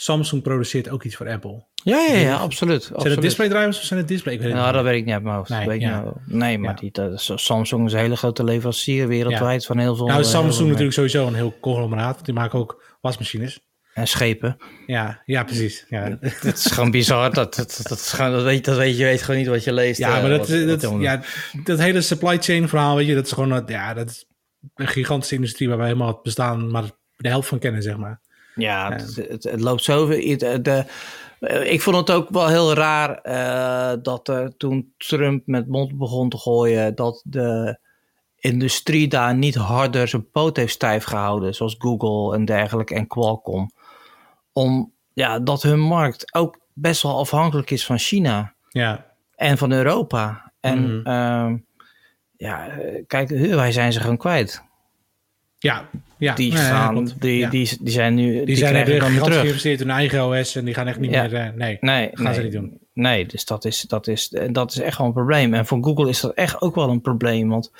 [0.00, 1.66] Samsung produceert ook iets voor Apple.
[1.74, 2.82] Ja, ja, ja, absoluut.
[2.82, 3.14] Zijn absoluut.
[3.16, 4.34] het display drivers of zijn het display?
[4.34, 4.76] Ik weet het Nou, niet.
[4.82, 5.48] dat weet ik niet uit mijn hoofd.
[5.50, 6.02] Nee, weet ja.
[6.02, 6.20] wel.
[6.26, 6.76] nee maar Ja.
[6.80, 10.06] die, dat is- Samsung is een hele grote leverancier wereldwijd van heel veel.
[10.06, 12.12] Nou, eh, heel Samsung veel natuurlijk sowieso een heel conglomeraat.
[12.14, 13.60] Want die maken ook wasmachines.
[13.94, 14.56] En schepen.
[14.86, 15.84] Ja, ja precies.
[15.88, 17.32] Ja, Het is gewoon bizar.
[17.34, 19.72] Dat, dat, dat, is gewoon, dat, weet, dat weet je weet gewoon niet wat je
[19.72, 19.98] leest.
[19.98, 21.22] ja eh, maar dat, wat- dat, ja,
[21.64, 24.26] dat hele supply chain verhaal, weet je, dat is gewoon ja, dat is
[24.74, 26.84] een gigantische industrie waar wij helemaal het bestaan maar
[27.16, 28.20] de helft van kennen, zeg maar.
[28.60, 30.06] Ja, Het, het, het loopt zo.
[30.06, 30.84] De, de,
[31.64, 36.28] ik vond het ook wel heel raar eh, dat er toen Trump met mond begon
[36.28, 37.78] te gooien, dat de
[38.36, 43.70] industrie daar niet harder zijn poot heeft stijf gehouden, zoals Google en dergelijke en Qualcomm.
[44.52, 49.72] Om ja, dat hun markt ook best wel afhankelijk is van China Ja, en van
[49.72, 50.52] Europa.
[50.60, 51.06] En Mhm.
[51.06, 51.56] ehm,
[52.36, 54.62] ja, eh, kijk, wij zijn ze gewoon kwijt.
[55.58, 56.34] Ja, ja.
[56.34, 57.50] Die, gaan, die, Ja.
[57.50, 58.32] die, die zijn nu.
[58.32, 59.40] Die, die zijn er dan weer terug.
[59.40, 61.22] geïnvesteerd in hun eigen OS en die gaan echt niet Ja.
[61.22, 62.78] meer, eh, nee, Nee, gaan nee, ze niet doen.
[62.92, 65.54] Nee, dus dat is, dat, is, dat is echt wel een probleem.
[65.54, 67.48] En voor Google is dat echt ook wel een probleem.
[67.48, 67.70] Want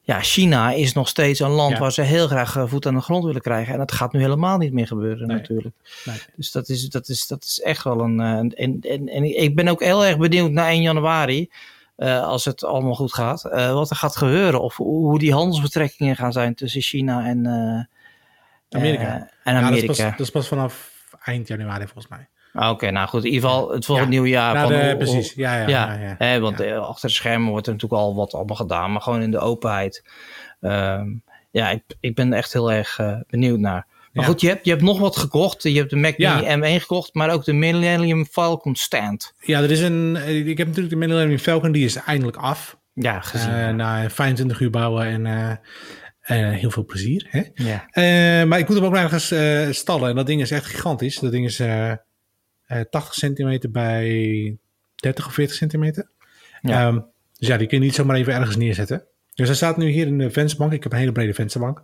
[0.00, 3.00] ja, China is nog steeds een land waar ze heel graag eh, voet aan de
[3.00, 3.72] grond willen krijgen.
[3.72, 5.36] En dat gaat nu helemaal niet meer gebeuren Nee.
[5.36, 5.74] natuurlijk.
[6.04, 6.16] Nee.
[6.36, 8.20] Dus dat is, dat, is, dat is echt wel een...
[8.20, 11.48] eh, een- en, en, en ik ben ook heel erg benieuwd naar 1 januari...
[11.96, 14.60] eh, als het allemaal goed gaat, eh, wat er gaat gebeuren.
[14.62, 19.30] Of hoe, die handelsbetrekkingen gaan zijn tussen China en, eh, Amerika.
[19.44, 19.86] en Ja, dat, is Amerika.
[19.86, 20.92] pas, dat is pas vanaf
[21.24, 22.28] eind januari volgens mij.
[22.52, 23.24] Ah, Oké, nou goed.
[23.24, 24.20] In ieder geval het volgende Ja.
[24.20, 24.54] nieuwjaar.
[24.54, 25.32] Nou, van de- precies.
[25.34, 26.14] Ja, ja, ja, ja.
[26.18, 29.30] Hè, want achter de schermen wordt er natuurlijk al wat allemaal gedaan, maar gewoon in
[29.30, 30.04] de openheid.
[30.60, 31.08] Ehm,
[31.50, 33.86] ja, ik, ik ben echt heel erg benieuwd naar.
[34.14, 34.30] Maar Ja.
[34.30, 35.62] goed, je hebt, je hebt nog wat gekocht.
[35.62, 36.56] Je hebt de Mac Ja.
[36.56, 39.32] Mini M1 gekocht, maar ook de Millennium Falcon stand.
[39.40, 40.16] Ja, er is een.
[40.46, 42.78] Ik heb natuurlijk de Millennium Falcon, die is eindelijk af.
[42.92, 43.50] Ja, gezien.
[43.52, 45.50] Eh, na 25 uur bouwen en eh,
[46.50, 47.26] eh, heel veel plezier.
[47.28, 47.42] Hè?
[47.54, 48.44] ja.
[48.46, 49.34] Maar ik moet hem ook ergens
[49.78, 50.08] stallen.
[50.08, 51.18] En dat ding is echt gigantisch.
[51.18, 54.56] Dat ding is eh, eh, 80 centimeter bij
[54.94, 56.08] 30 of 40 centimeter.
[56.60, 56.86] Ja.
[56.86, 56.98] Ehm,
[57.38, 59.04] dus ja, die kun je niet zomaar even ergens neerzetten.
[59.34, 60.72] Dus hij staat nu hier in de vensterbank.
[60.72, 61.82] Ik heb een hele brede vensterbank.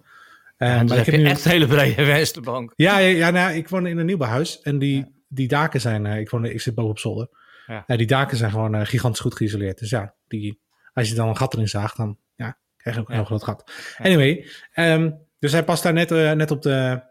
[0.60, 1.26] Eh, maar heb ik je heb nu...
[1.26, 2.72] echt een hele brede vensterbank.
[2.76, 4.60] Ja, ja, ja nou, ik woon in een nieuwbouwhuis.
[4.60, 7.28] En die die daken zijn, eh, ik, woon, ik zit boven op zolder.
[7.66, 7.84] Ja.
[7.86, 7.96] Ja.
[7.96, 9.78] die daken zijn gewoon eh, gigantisch goed geïsoleerd.
[9.78, 10.60] Dus ja, die,
[10.92, 13.20] als je dan een gat erin zaagt, dan ja, krijg je ook een Ja.
[13.20, 13.72] heel groot gat.
[13.98, 17.02] Anyway, ehm, dus hij past daar net, eh, net op de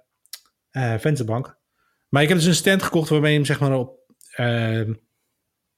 [0.71, 1.57] eh, vensterbank.
[2.09, 3.97] Maar ik heb dus een stand gekocht waarmee je hem zeg maar op
[4.35, 4.93] ehm,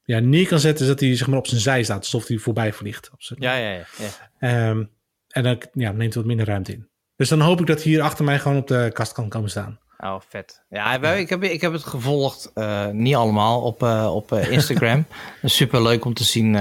[0.04, 2.74] ja, neer kan zetten, zodat hij zeg maar op zijn zij staat, alsof hij voorbij
[2.74, 3.10] vliegt.
[3.14, 3.86] Op zijn, Ja, ja, ja.
[3.98, 4.10] ja.
[4.40, 4.84] Ehm,
[5.28, 6.90] en dan ja, neemt het wat minder ruimte in.
[7.22, 9.50] Dus dan hoop ik dat hij hier achter mij gewoon op de kast kan komen
[9.50, 9.80] staan.
[10.00, 10.62] Oh, vet.
[10.70, 15.06] Ja, Ik, heb, ik heb het gevolgd, eh, niet allemaal, op, eh, op eh, Instagram.
[15.44, 16.56] Super leuk om te zien.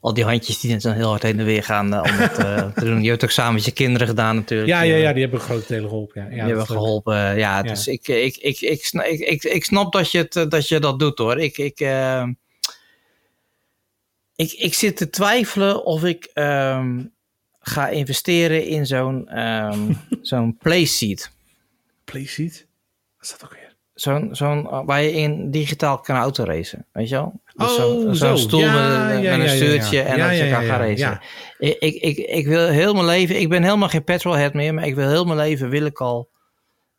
[0.00, 2.34] al die handjes die dan heel hard heen en weer gaan om het
[2.74, 3.02] te doen.
[3.02, 4.68] Je hebt ook samen met je kinderen gedaan natuurlijk.
[4.68, 6.22] Ja, ja, ja, die hebben een grote telen geholpen.
[6.22, 7.14] Ja, ja, die hebben geholpen.
[7.14, 7.62] Ja, Ja.
[7.62, 10.78] dus ik, ik, ik, ik, sna- ik, ik, ik snap dat je, het, dat je
[10.78, 11.38] dat doet hoor.
[11.38, 11.80] Ik, ik,
[14.36, 17.00] ik, ik zit te twijfelen of ik ehm,
[17.68, 21.30] ga investeren in zo'n ehm zo'n playseat.
[22.04, 22.52] Playseat?
[23.16, 23.62] Wat is dat ook weer?
[23.94, 27.40] Zo'n, zo'n, uh, waar je in digitaal kan autoracen, weet je wel?
[27.54, 28.36] Dus Oh, zo'n, zo'n zo.
[28.36, 28.82] stoel Ja, met,
[29.16, 31.20] een- ja, met een ja, ja, stuurtje en dat je kan gaan racen.
[31.58, 34.94] ik, ik, ik wil heel mijn leven, ik ben helemaal geen petrolhead meer, maar ik
[34.94, 36.28] wil heel mijn leven, wil ik al,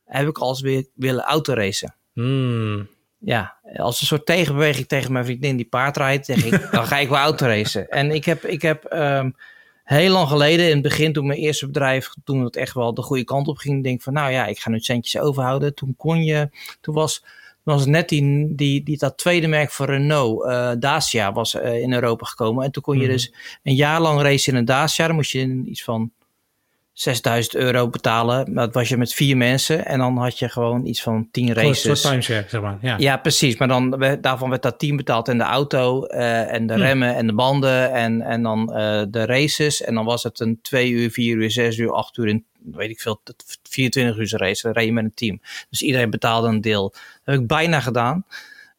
[0.05, 1.95] heb ik als weer willen autoracen.
[2.13, 2.87] Hmm.
[3.19, 6.97] Ja, als een soort tegenbeweging tegen mijn vriendin die paard rijdt, zeg ik, dan ga
[6.97, 7.89] ik wel autoracen.
[7.89, 9.29] En ik heb, ik heb ehm,
[9.85, 13.01] heel lang geleden, in het begin toen mijn eerste bedrijf, toen het echt wel de
[13.01, 15.75] goede kant op ging, denk van nou ja, ik ga nu centjes overhouden.
[15.75, 16.49] Toen kon je,
[16.81, 21.33] toen was, toen was net die, die, die, dat tweede merk van Renault, eh, Dacia,
[21.33, 22.65] was eh, in Europa gekomen.
[22.65, 23.11] En toen kon je Mhm.
[23.11, 25.07] dus een jaar lang racen in een Dacia.
[25.07, 26.11] Dan moest je in iets van
[26.95, 28.53] 6000 euro betalen.
[28.53, 29.85] Dat was je met vier mensen.
[29.85, 32.01] En dan had je gewoon iets van 10 Gewoon een races.
[32.01, 32.77] soort timeshare, zeg maar.
[32.81, 32.95] Ja.
[32.97, 33.57] Ja, precies.
[33.57, 37.27] Maar dan, daarvan werd dat team betaald en de auto eh, en de remmen en
[37.27, 39.81] de banden en, en dan eh, de races.
[39.81, 42.89] En dan was het een twee uur, vier uur, zes uur, acht uur in, weet
[42.89, 43.21] ik veel,
[43.63, 44.61] 24 uur race.
[44.61, 45.41] Dan reed je met een team.
[45.69, 46.89] Dus iedereen betaalde een deel.
[46.89, 48.25] Dat heb ik bijna gedaan.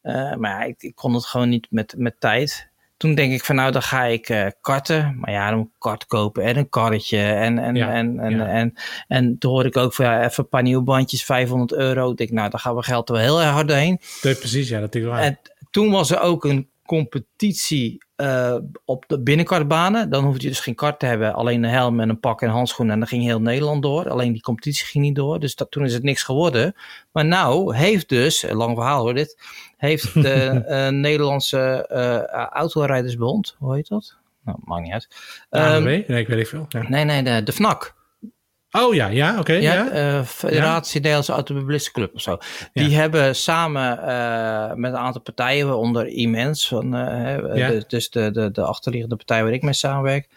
[0.01, 2.66] Eh, maar ja, ik, ik kon het gewoon niet met, met tijd.
[2.97, 5.17] Toen denk ik van nou, dan ga ik eh, karten.
[5.19, 7.19] Maar ja, dan moet ik kart kopen en een karretje.
[7.19, 8.47] En, en, Ja, en, en, ja.
[8.47, 8.73] en,
[9.07, 12.11] en toen hoorde ik ook van ja, even een paar nieuwe bandjes, 500 euro.
[12.11, 13.99] Ik denk nou, dan gaan we geld er wel heel erg hard doorheen.
[14.21, 15.13] Nee, precies, ja, dat is wel.
[15.13, 20.09] En toen was er ook een competitie eh, op de binnenkartbanen.
[20.09, 22.49] Dan hoefde je dus geen kart te hebben, alleen een helm en een pak en
[22.49, 22.93] handschoenen.
[22.93, 24.09] En dan ging heel Nederland door.
[24.09, 25.39] Alleen die competitie ging niet door.
[25.39, 26.75] Dus dat, toen is het niks geworden.
[27.11, 29.39] Maar nou heeft dus, een lang verhaal hoor dit,
[29.77, 34.15] heeft de eh, Nederlandse eh Autorijdersbond, hoe heet dat?
[34.43, 35.07] Nou, maakt niet uit.
[35.49, 36.65] Ehm, nee, ik weet niet veel.
[36.69, 36.89] Ja.
[36.89, 37.95] nee, nee, de, de FNAC.
[38.71, 39.53] Oh ja, ja, oké.
[39.53, 39.89] Ja, ja.
[39.89, 42.37] eh, Federatie Nederlandse Automobilistenclub of zo.
[42.73, 47.67] Die hebben samen eh, met een aantal partijen, waaronder Immens, van, eh, Ja.
[47.69, 50.27] de- dus de, de, de achterliggende partij waar ik mee samenwerk,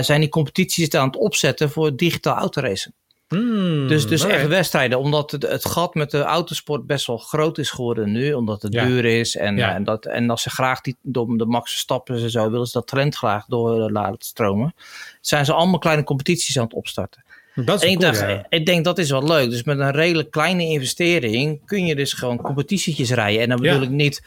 [0.00, 2.94] zijn die competities aan het opzetten voor digitaal autoracen.
[3.28, 7.58] Hmm, Dus, dus echt wedstrijden, omdat het, het gat met de autosport best wel groot
[7.58, 8.84] is geworden nu, omdat het Ja.
[8.84, 9.36] duur is.
[9.36, 9.74] En, Ja.
[9.74, 12.72] en, dat, en als ze graag die, door de Max Verstappen en zo, willen ze
[12.72, 14.74] dat trend graag door laten stromen,
[15.20, 17.24] zijn ze allemaal kleine competities aan het opstarten.
[17.64, 18.46] Dat is En ik, cool, dacht, ja.
[18.48, 19.50] ik denk dat is wel leuk.
[19.50, 23.40] Dus met een redelijk kleine investering kun je dus gewoon competitietjes rijden.
[23.42, 23.82] En dan bedoel Ja.
[23.84, 24.22] ik niet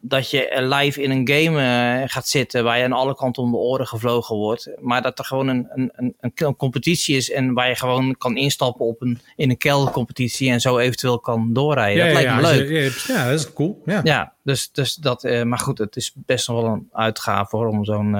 [0.00, 1.60] dat je live in een game
[2.02, 4.70] eh, gaat zitten waar je aan alle kanten om de oren gevlogen wordt.
[4.80, 8.36] Maar dat er gewoon een, een, een, een competitie is en waar je gewoon kan
[8.36, 12.04] instappen op een, in een keldercompetitie en zo eventueel kan doorrijden.
[12.04, 12.68] dat lijkt me leuk.
[12.68, 13.82] je- ja, ja, dat is cool.
[13.84, 14.00] Ja.
[14.04, 17.66] Ja, dus, dus dat, eh, maar goed, het is best nog wel een uitgave hoor,
[17.66, 17.96] om zo'n...
[17.98, 18.12] om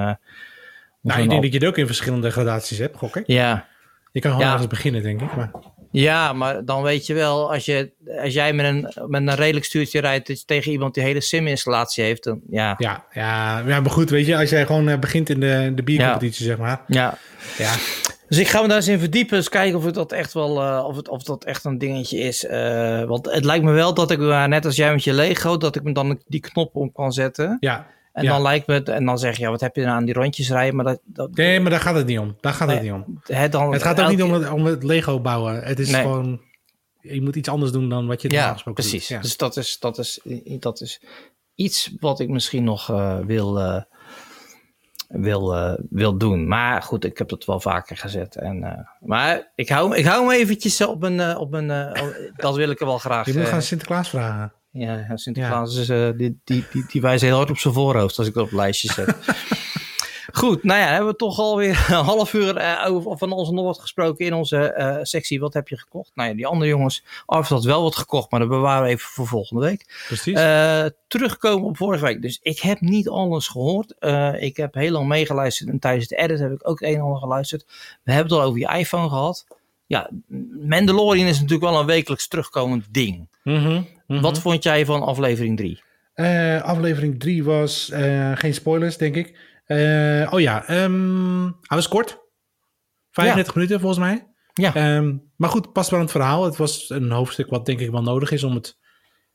[1.01, 3.23] Nou, ik denk dat je het ook in verschillende gradaties hebt, gok ik.
[3.27, 3.67] Ja,
[4.17, 4.51] Je kan gewoon Ja.
[4.53, 5.35] ergens beginnen, denk ik.
[5.35, 5.51] Maar
[5.91, 7.91] Ja, maar dan weet je wel, als, je,
[8.23, 11.21] als jij met een, met een redelijk stuurtje rijdt dat je tegen iemand die hele
[11.21, 12.75] sim-installatie heeft, dan ja.
[12.77, 15.83] ja, ja, ja, maar goed, weet je, als jij gewoon eh, begint in de, de
[15.83, 16.81] biercompetitie, zeg maar.
[16.87, 17.17] ja.
[17.57, 17.73] Ja,
[18.27, 20.61] Dus ik ga me daar eens in verdiepen, eens kijken of het dat echt wel,
[20.61, 22.45] eh, of, het, of dat echt een dingetje is.
[22.45, 25.75] Eh, want het lijkt me wel dat ik, net als jij met je Lego, dat
[25.75, 27.57] ik me dan die knop om kan zetten.
[27.59, 27.87] ja.
[28.17, 28.31] En Ja.
[28.31, 30.13] dan lijkt me, het- en dan zeg je, ja, wat heb je nou aan die
[30.13, 30.75] rondjes rijden?
[30.75, 32.35] Maar dat, dat Nee, maar daar gaat het niet om.
[32.41, 33.03] Daar gaat het niet om.
[33.49, 35.63] dan, Het gaat ook elke- niet om het, om het Lego bouwen.
[35.63, 36.01] Het is Nee.
[36.01, 36.41] gewoon,
[37.01, 39.07] je moet iets anders doen dan wat je normaal Ja, gesproken precies.
[39.07, 39.17] doet.
[39.17, 39.21] Ja.
[39.23, 40.19] Dus dat is, dat, is,
[40.59, 41.01] dat is
[41.55, 43.81] iets wat ik misschien nog eh, wil, eh,
[45.07, 46.47] wil, eh, wil doen.
[46.47, 48.35] Maar goed, ik heb het wel vaker gezet.
[48.35, 51.37] En, maar ik hou, ik hou hem eventjes op een...
[51.37, 53.25] op een eh, oh, dat wil ik er wel graag.
[53.25, 54.53] Je moet gaan Sinterklaas vragen.
[54.77, 58.17] Ja, ja, Sinterklaas is, eh, die, die, die, die wijst heel hard op zijn voorhoofd
[58.17, 59.15] als ik dat op het lijstje zet.
[60.33, 63.65] Goed, nou ja, hebben we toch alweer een half uur eh, over van ons nog
[63.65, 65.39] wat gesproken in onze eh, sectie.
[65.39, 66.11] Wat heb je gekocht?
[66.13, 69.09] Nou ja, die andere jongens, Arvid had wel wat gekocht, maar dat bewaren we even
[69.09, 70.05] voor volgende week.
[70.07, 70.39] Precies.
[71.07, 72.21] Terugkomen op vorige week.
[72.21, 73.95] Dus ik heb niet alles gehoord.
[73.99, 77.01] Eh, ik heb heel lang meegeluisterd en tijdens het edit heb ik ook een en
[77.01, 77.65] ander geluisterd.
[78.03, 79.45] We hebben het al over je iPhone gehad.
[79.85, 80.09] Ja,
[80.67, 83.27] Mandalorian is natuurlijk wel een wekelijks terugkomend ding.
[83.43, 83.81] Mhm.
[84.07, 84.21] Mhm.
[84.21, 85.83] Wat vond jij van aflevering 3?
[86.13, 89.39] Eh, aflevering 3 was eh, geen spoilers, denk ik.
[89.65, 92.25] Eh, oh ja, ehm, hij was kort.
[93.11, 94.27] 35 minuten volgens mij.
[94.53, 94.75] Ja.
[94.75, 96.43] Ehm, maar goed, past wel in het verhaal.
[96.45, 98.77] Het was een hoofdstuk wat denk ik wel nodig is om het,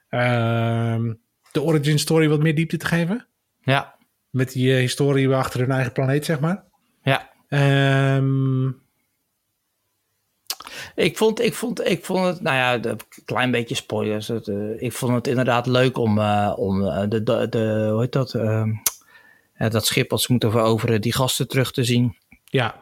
[0.08, 1.12] ehm,
[1.52, 3.26] de origin story wat meer diepte te geven.
[3.60, 3.94] Ja,
[4.30, 6.64] Met die historie achter hun eigen planeet, zeg maar.
[7.02, 7.30] ja.
[7.48, 8.70] Ehm,
[10.94, 14.28] Ik vond, ik, vond, ik vond het, nou ja, een klein beetje spoilers.
[14.28, 18.00] Het, eh, ik vond het inderdaad leuk om, eh, om eh, de, de, de, hoe
[18.00, 18.70] heet dat, ehm,
[19.54, 22.16] eh, dat schip wat ze moeten veroveren, die gasten terug te zien.
[22.44, 22.80] ja.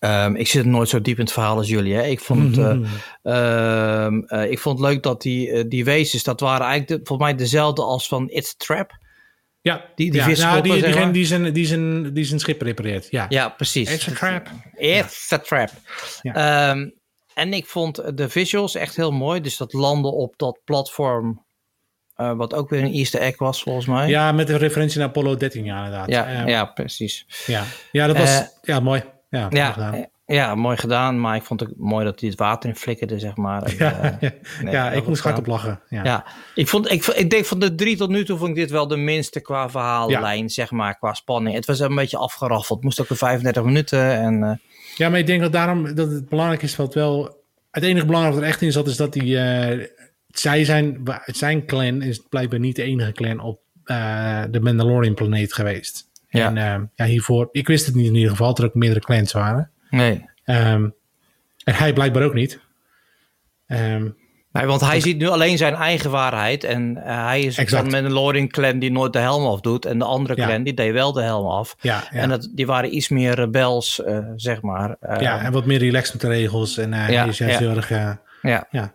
[0.00, 1.94] Ehm, ik zit nooit zo diep in het verhaal als jullie.
[1.94, 2.02] Hè.
[2.02, 2.84] Ik, vond het, Mhm.
[3.22, 7.06] eh, ehm, eh, ik vond het leuk dat die, die wezens, dat waren eigenlijk de,
[7.08, 8.98] volgens mij dezelfde als van It's Trap.
[9.60, 11.12] ja, die- die ja, nou, die, zeg diegene maar.
[11.12, 13.06] die zijn, die, zijn, die zijn schip repareert.
[13.10, 13.90] Ja, Ja, precies.
[13.92, 14.46] It's a trap.
[14.76, 15.70] It's a trap.
[16.22, 16.70] Ja.
[17.36, 19.40] En ik vond de visuals echt heel mooi.
[19.40, 21.44] Dus dat landen op dat platform,
[22.14, 24.08] eh, wat ook weer een easter egg was volgens mij.
[24.08, 26.08] ja, met een referentie naar Apollo 13, ja, inderdaad.
[26.08, 27.26] ja, ja, precies.
[27.46, 27.64] ja.
[27.92, 29.02] ja, dat was Eh, ja, mooi.
[29.28, 30.06] Ja, gedaan.
[30.26, 31.20] ja, mooi gedaan.
[31.20, 33.62] Maar ik vond het mooi dat hij het water in flikkerde, zeg maar.
[33.62, 35.80] En, Ja, eh, ja, nee, ja heel ik moest goed hard op lachen.
[35.88, 36.04] Ja.
[36.04, 38.70] Ja, ik, vond, ik, ik denk van de drie tot nu toe vond ik dit
[38.70, 41.56] wel de minste qua verhaallijn, zeg maar, qua spanning.
[41.56, 42.78] Het was een beetje afgeraffeld.
[42.78, 44.12] Het moest ook weer 35 minuten.
[44.12, 44.60] En,
[44.96, 47.44] ja, maar ik denk dat daarom dat het belangrijk is wat wel...
[47.70, 49.38] Het enige belangrijke wat er echt in zat is dat die...
[49.38, 49.86] eh,
[50.28, 55.52] zij zijn, zijn clan is blijkbaar niet de enige clan op eh, de Mandalorian planeet
[55.52, 56.10] geweest.
[56.28, 56.46] Ja.
[56.46, 57.48] En eh, ja, hiervoor...
[57.52, 59.70] Ik wist het niet in ieder geval, dat er ook meerdere clans waren.
[59.90, 60.24] nee.
[60.44, 60.88] Ehm,
[61.64, 62.60] en hij blijkbaar ook niet.
[63.66, 64.08] Ehm,
[64.56, 66.64] Nee, want hij ziet nu alleen zijn eigen waarheid.
[66.64, 67.82] En eh, hij is Exact.
[67.82, 69.84] van Mandalorian clan die nooit de helm afdoet.
[69.86, 70.46] En de andere Ja.
[70.46, 71.76] clan die deed wel de helm af.
[71.80, 72.20] ja, ja.
[72.20, 74.96] En dat, die waren iets meer rebels, eh, zeg maar.
[75.00, 76.78] Eh, ja, en wat meer relaxed met de regels.
[76.78, 78.20] En hij is juist heel erg ja.
[78.70, 78.94] ja,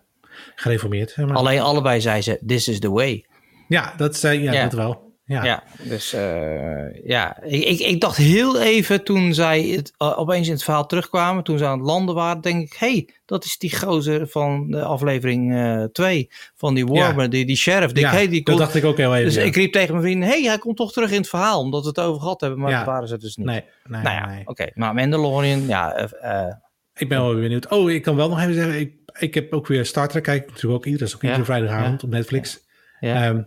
[0.55, 1.09] gereformeerd.
[1.11, 1.35] Zeg maar.
[1.35, 3.25] Alleen allebei zei ze, this is the way.
[3.67, 4.61] Ja, dat, Ja.
[4.63, 5.10] dat wel.
[5.31, 5.43] Ja.
[5.43, 10.47] Ja, dus eh, ja, ik, ik, ik dacht heel even toen zij het, eh, opeens
[10.47, 13.57] in het verhaal terugkwamen, toen ze aan het landen waren, denk ik, hey, dat is
[13.57, 17.93] die gozer van de aflevering 2, van die Warmer, die, die sheriff.
[17.93, 19.25] Denk, Ja, hey, die dat dacht ik ook heel even.
[19.25, 19.41] dus ja.
[19.41, 21.87] ik riep tegen mijn vrienden, hey, hij komt toch terug in het verhaal, omdat we
[21.87, 23.47] het over gehad hebben, maar dat waren ze dus niet.
[23.47, 24.47] Nee, nee, nou ja, nee.
[24.47, 26.53] oké, maar Mandalorian, ja, eh, eh,
[26.95, 27.69] Ik ben wel benieuwd.
[27.69, 30.47] Oh, ik kan wel nog even zeggen, ik, ik heb ook weer Star Trek, kijk
[30.47, 32.59] natuurlijk ook iedere, is ook iedere vrijdagavond op Netflix.
[32.99, 33.25] ja.
[33.25, 33.41] Ehm,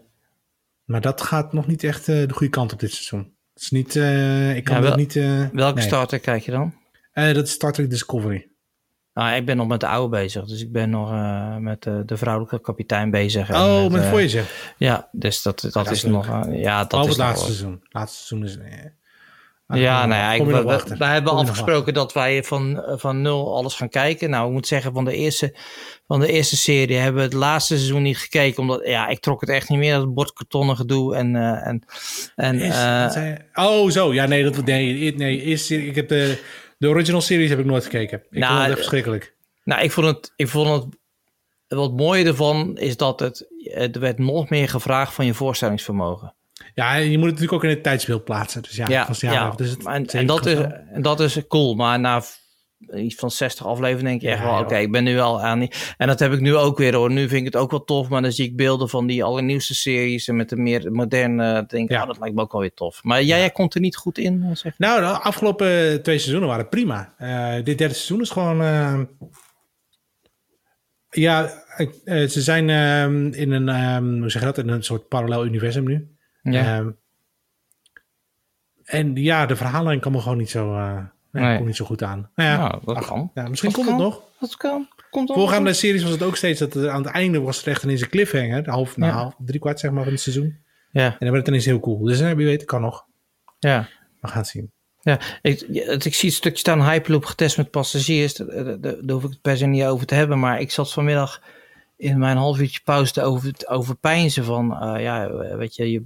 [0.84, 3.32] maar dat gaat nog niet echt eh, de goede kant op dit seizoen.
[3.54, 5.16] Het is niet, eh, ik kan Ja, dat wel- niet...
[5.16, 5.86] eh, Welke nee.
[5.86, 6.74] starter kijk je dan?
[7.12, 8.48] Dat is Star Trek Discovery.
[9.12, 11.10] Nou, ik ben nog met de oude bezig, dus ik ben nog
[11.60, 13.48] met de vrouwelijke kapitein bezig.
[13.48, 14.74] en Oh, met Voyager.
[14.78, 16.26] Ja, dus dat, dat, dat is nog.
[16.50, 17.80] ja, dat is het laatste wel- seizoen.
[17.88, 18.72] Laatste seizoen is...
[19.66, 23.74] ah, Ja, nou ja, we, we- hebben afgesproken dat wij van, eh, van nul alles
[23.74, 24.30] gaan kijken.
[24.30, 25.56] Nou, ik moet zeggen, van de eerste,
[26.06, 28.60] van de eerste serie hebben we het laatste seizoen niet gekeken.
[28.62, 31.14] Omdat, ja, ik trok het echt niet meer, dat bordkartonnen gedoe.
[31.16, 31.84] En, eh, en,
[32.34, 34.12] en Is- eh, zei oh, zo.
[34.14, 36.42] Ja, nee, dat, nee, nee is, ik heb de,
[36.78, 38.22] de original series heb ik nooit gekeken.
[38.30, 39.34] Ik Nou, vond het echt verschrikkelijk.
[39.64, 40.94] nou, ik vond het, ik vond het,
[41.68, 43.46] wat mooie ervan is dat het,
[43.92, 46.34] er werd nog meer gevraagd van je voorstellingsvermogen.
[46.74, 48.62] Ja, je moet het natuurlijk ook in het tijdsbeeld plaatsen.
[48.62, 49.50] Dus ja, Ja, vast ja.
[49.50, 50.58] Dus het, en, dat is,
[50.92, 51.74] en dat is cool.
[51.74, 52.22] Maar na
[52.94, 55.58] iets van 60 afleveringen denk je echt Ja, wel, oké, ik ben nu al aan
[55.58, 55.70] die...
[55.96, 57.10] En dat heb ik nu ook weer hoor.
[57.10, 59.74] Nu vind ik het ook wel tof, maar dan zie ik beelden van die allernieuwste
[59.74, 62.00] series en met de meer moderne, denk ik, Ja.
[62.00, 63.02] oh, dat lijkt me ook wel weer tof.
[63.02, 64.78] Maar jij, jij komt er niet goed in, eh, zeg.
[64.78, 67.14] Nou, de afgelopen twee seizoenen waren prima.
[67.18, 68.62] Eh, dit derde seizoen is gewoon...
[68.62, 69.00] eh,
[71.10, 71.62] ja,
[72.04, 75.44] eh, ze zijn ehm, in een, ehm, hoe zeg je dat, in een soort parallel
[75.46, 76.13] universum nu.
[76.52, 76.78] Ja.
[76.78, 76.90] Ehm,
[78.84, 80.96] en ja, de verhaallijn kwam er gewoon niet zo, eh
[81.32, 81.54] nee, Nee.
[81.54, 82.30] komt niet zo goed aan.
[82.34, 83.30] Nou ja, Nou, dat ach, kan.
[83.34, 84.00] Ja, misschien Dat komt kan.
[84.06, 84.22] het nog.
[84.40, 84.88] Dat kan.
[85.10, 87.82] Komt Voorgaande series was het ook steeds dat er aan het einde was het echt
[87.82, 88.62] ineens een cliffhanger.
[88.62, 89.18] De half, nou, Ja.
[89.18, 90.58] half, drie kwart zeg maar van het seizoen.
[90.90, 91.98] Ja, En dan werd het ineens heel cool.
[92.04, 93.04] Dus eh, wie weet, het kan nog.
[93.58, 93.88] ja.
[94.20, 94.72] We gaan het zien.
[95.00, 98.34] Ja, ik, het- ik zie het stukje staan Hyperloop getest met passagiers.
[98.34, 100.38] Daar, daar, daar hoef ik het per se niet over te hebben.
[100.38, 101.42] Maar ik zat vanmiddag
[101.96, 104.76] in mijn half uurtje pauze te over, te overpeinzen van...
[104.82, 106.02] eh, ja, weet je, je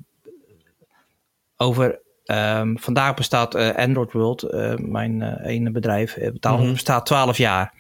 [1.59, 2.01] over...
[2.25, 6.73] ehm, vandaag bestaat eh, Android World, eh, mijn eh, ene bedrijf, betaalt, Mhm.
[6.73, 7.73] bestaat 12 jaar.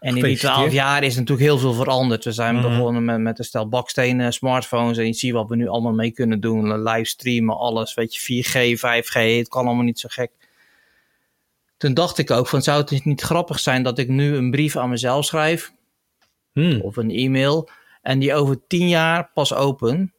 [0.00, 0.54] En in die Gefeliciteerd.
[0.54, 2.24] 12 jaar is natuurlijk heel veel veranderd.
[2.24, 2.68] We zijn Mhm.
[2.68, 4.98] begonnen met, met een stel bakstenen, smartphones.
[4.98, 6.82] En je ziet wat we nu allemaal mee kunnen doen.
[6.82, 7.94] Livestreamen, alles.
[7.94, 9.36] Weet je, 4G, 5G.
[9.36, 10.30] Het kan allemaal niet zo gek.
[11.76, 14.76] Toen dacht ik ook van, zou het niet grappig zijn dat ik nu een brief
[14.76, 15.72] aan mezelf schrijf.
[16.52, 16.80] Hmm.
[16.80, 17.68] Of een e-mail.
[18.02, 20.14] En die over 10 jaar pas open.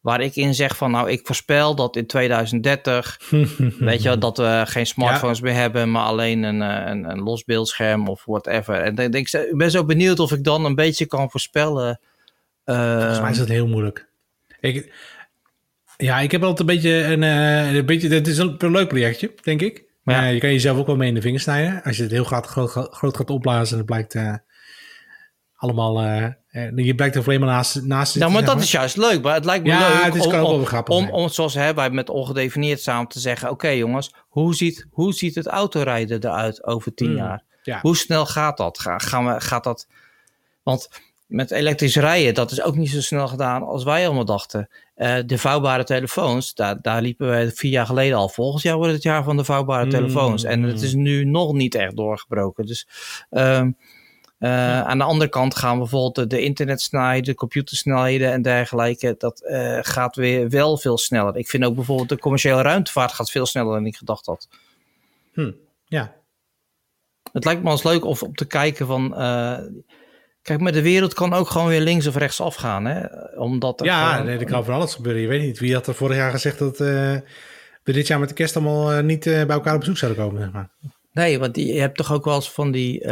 [0.00, 3.20] Waar ik in zeg van, nou, ik voorspel dat in 2030
[3.78, 7.44] Weet je dat we geen smartphones meer hebben, maar alleen een, eh, een, een los
[7.44, 8.74] beeldscherm of whatever.
[8.74, 12.00] En dan denk ik, ben zo benieuwd of ik dan een beetje kan voorspellen
[12.74, 14.06] Volgens mij is het heel moeilijk.
[14.60, 14.92] Ik,
[15.96, 18.08] ja, ik heb altijd een beetje een, uh, een beetje.
[18.08, 19.84] Het is een, een leuk projectje, denk ik.
[20.02, 20.28] Maar ja.
[20.28, 21.82] je kan jezelf ook wel mee in de vingers snijden.
[21.82, 24.34] Als je het heel groot, groot, groot gaat opblazen, dan blijkt uh,
[25.58, 26.04] allemaal.
[26.04, 26.26] Uh,
[26.76, 27.82] je blijkt er alleen maar naast.
[27.82, 29.22] naast ja, maar dat is juist leuk.
[29.22, 31.10] Maar het lijkt me ja, leuk het is om, kan ook om, wel grappig om,
[31.10, 35.34] om, zoals hè, wij met ongedefinieerd samen te zeggen: Oké, jongens, hoe ziet, hoe ziet
[35.34, 37.42] het autorijden eruit over tien Hmm, jaar?
[37.62, 37.78] ja.
[37.80, 38.78] Hoe snel gaat dat?
[38.78, 39.86] Ga, gaan we, gaat dat?
[40.62, 40.88] Want
[41.26, 44.68] met elektrisch rijden, dat is ook niet zo snel gedaan als wij allemaal dachten.
[44.94, 48.28] Eh, de vouwbare telefoons, daar, daar liepen wij vier jaar geleden al.
[48.28, 49.90] Volgend jaar wordt het jaar van de vouwbare Mm.
[49.90, 50.44] telefoons.
[50.44, 52.66] En het is nu nog niet echt doorgebroken.
[52.66, 52.88] Dus
[54.38, 59.14] eh, aan de andere kant gaan bijvoorbeeld de, de internetsnelheden, de computersnelheden en dergelijke.
[59.18, 61.36] Dat eh, gaat weer wel veel sneller.
[61.36, 64.48] Ik vind ook bijvoorbeeld de commerciële ruimtevaart gaat veel sneller dan ik gedacht had.
[65.32, 65.50] Hm,
[65.84, 66.14] ja.
[67.32, 69.16] Het lijkt me als leuk of om te kijken van.
[69.16, 69.58] eh,
[70.42, 72.84] kijk, maar de wereld kan ook gewoon weer links of rechts afgaan.
[72.84, 73.06] Hè?
[73.40, 75.22] Omdat Ja, gewoon- nee, er kan van alles gebeuren.
[75.22, 75.58] Je weet niet.
[75.58, 77.22] Wie had er vorig jaar gezegd dat we
[77.84, 80.40] dit jaar met de kerst allemaal niet bij elkaar op bezoek zouden komen?
[80.42, 80.70] Zeg maar.
[81.12, 83.04] Nee, want je hebt toch ook wel eens van die,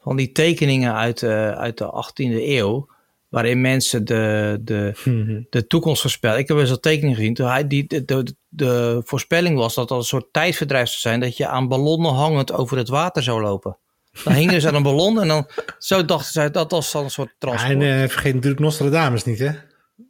[0.00, 2.88] van die tekeningen uit, eh, uit de 18e eeuw.
[3.28, 5.40] Waarin mensen de, de, Mhm.
[5.50, 6.38] de toekomst voorspellen.
[6.38, 7.34] Ik heb wel eens een tekening gezien.
[7.34, 11.20] Toen hij, die, de, de, de voorspelling was dat dat een soort tijdverdrijf zou zijn.
[11.20, 13.76] Dat je aan ballonnen hangend over het water zou lopen.
[14.24, 15.46] Dan hingen ze aan een ballon en dan
[15.78, 17.72] zo dachten zij dat was dan een soort Ja, transport.
[17.72, 19.50] en eh, vergeet natuurlijk Nostradamus niet, hè?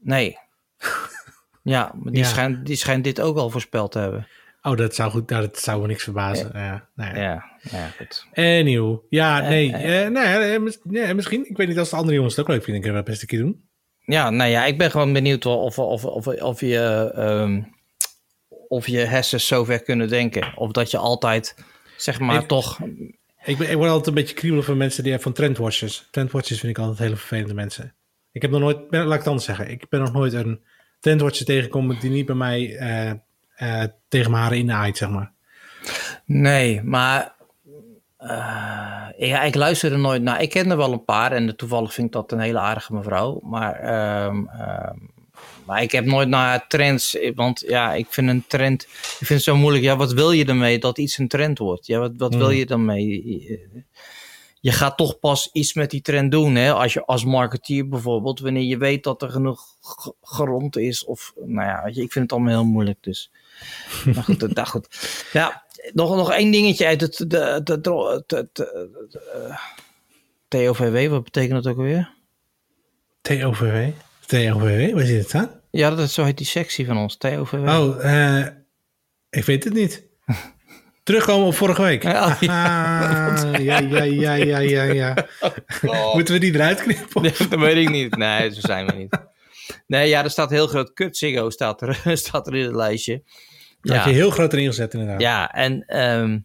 [0.02, 0.36] Nee.
[1.62, 2.28] Ja, maar die, Ja.
[2.28, 4.26] Schijnt, die schijnt dit ook al voorspeld te hebben.
[4.62, 5.30] Oh, dat zou goed.
[5.30, 6.50] Nou, dat zou me niks verbazen.
[6.54, 7.49] Ja, nou ja.
[7.60, 8.26] Ja, goed.
[8.34, 8.98] Anyhow.
[9.08, 9.72] Ja, nee.
[9.72, 10.04] eh.
[10.06, 11.48] eh, nee, eh, mis- nee, misschien.
[11.50, 12.82] Ik weet niet als de andere jongens het ook leuk vinden.
[12.82, 13.68] Kunnen we dat best een keer doen.
[14.04, 17.62] Ja, nou ja, ik ben gewoon benieuwd of, of, of, of, je, ehm,
[18.68, 20.52] of je hersens zo ver kunnen denken.
[20.56, 21.54] Of dat je altijd,
[21.96, 22.78] zeg maar, Ik- toch...
[23.44, 26.08] Ik, ben, ik word altijd een beetje kriebelig van mensen die van trendwatchers.
[26.10, 27.94] Trendwatchers vind ik altijd hele vervelende mensen.
[28.32, 29.70] Ik heb nog nooit, ben- laat ik het anders zeggen.
[29.70, 30.60] Ik ben nog nooit een
[31.00, 33.10] trendwatcher tegengekomen die niet bij mij eh,
[33.54, 35.32] eh, tegen mijn haren inaait, zeg maar.
[36.24, 37.38] Nee, maar...
[38.20, 40.42] eh, ja, ik luister er nooit naar.
[40.42, 43.40] Ik ken er wel een paar en toevallig vind ik dat een hele aardige mevrouw.
[43.42, 44.96] Maar, ehm, ehm,
[45.64, 49.42] maar ik heb nooit naar trends, want ja, ik vind een trend, ik vind het
[49.42, 49.84] zo moeilijk.
[49.84, 51.86] Ja, wat wil je ermee dat iets een trend wordt?
[51.86, 52.54] Ja, wat, wat wil Mm.
[52.54, 53.84] je dan mee?
[54.60, 56.72] Je gaat toch pas iets met die trend doen, hè?
[56.72, 59.62] Als je als marketeer bijvoorbeeld, wanneer je weet dat er genoeg
[60.22, 62.98] grond is, of nou ja, weet je, ik vind het allemaal heel moeilijk.
[63.00, 63.30] Dus,
[64.14, 64.88] maar goed, dat, dat goed.
[65.32, 67.26] Ja, nog, nog één dingetje uit het de,
[67.64, 67.80] de, de,
[68.26, 69.56] de, de- de- eh,
[70.48, 72.12] TOVW, wat betekent dat ook alweer?
[73.20, 73.88] TOVW?
[74.26, 74.94] TOVW?
[74.94, 75.50] Waar zit het staan?
[75.70, 77.54] Ja, dat is, zo heet die sectie van ons, TOVW.
[77.54, 78.46] Oh, eh,
[79.30, 80.02] ik weet het niet.
[81.02, 82.02] Terugkomen op vorige week.
[82.02, 82.40] Ja, Ah,
[83.62, 85.26] ja, ja, ja, ja, ja, ja.
[86.14, 87.22] Moeten we die eruit knippen?
[87.22, 88.16] Nee, dat weet ik niet.
[88.16, 89.18] Nee, zo zijn we niet.
[89.86, 93.22] Nee, ja, er staat heel groot kut Ziggo staat er, staat er in het lijstje.
[93.82, 95.20] Dat had je heel groot erin gezet inderdaad.
[95.20, 96.38] Ja, en ehm,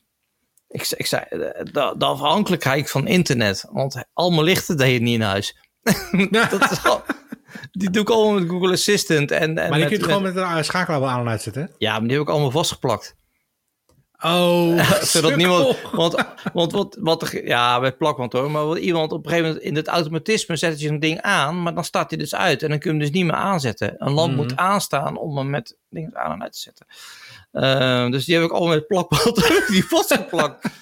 [0.67, 3.65] ik, ik zei, eh, de, de afhankelijkheid van internet.
[3.71, 5.57] Want al mijn lichten deed het niet in huis.
[6.49, 7.03] dat is al,
[7.71, 9.31] die doe ik allemaal met Google Assistant.
[9.31, 11.71] En, en maar je met- kunt het gewoon met een schakelaar wel aan en uitzetten.
[11.77, 13.15] Ja, maar die heb ik allemaal vastgeplakt.
[14.19, 15.77] Oh, Zodat niemand.
[15.91, 16.15] Want,
[16.53, 18.51] want wat, wat ja, met plakband hoor.
[18.51, 21.63] Maar wat iemand op een gegeven moment in het automatisme zet je een ding aan.
[21.63, 22.63] Maar dan staat hij dus uit.
[22.63, 23.95] En dan kun je hem dus niet meer aanzetten.
[23.97, 24.41] Een lamp Mhm.
[24.41, 26.85] moet aanstaan om hem met dingen aan en uit te zetten.
[27.55, 29.35] Eh, dus die heb ik allemaal met plakband
[29.67, 30.67] die vastgeplakt.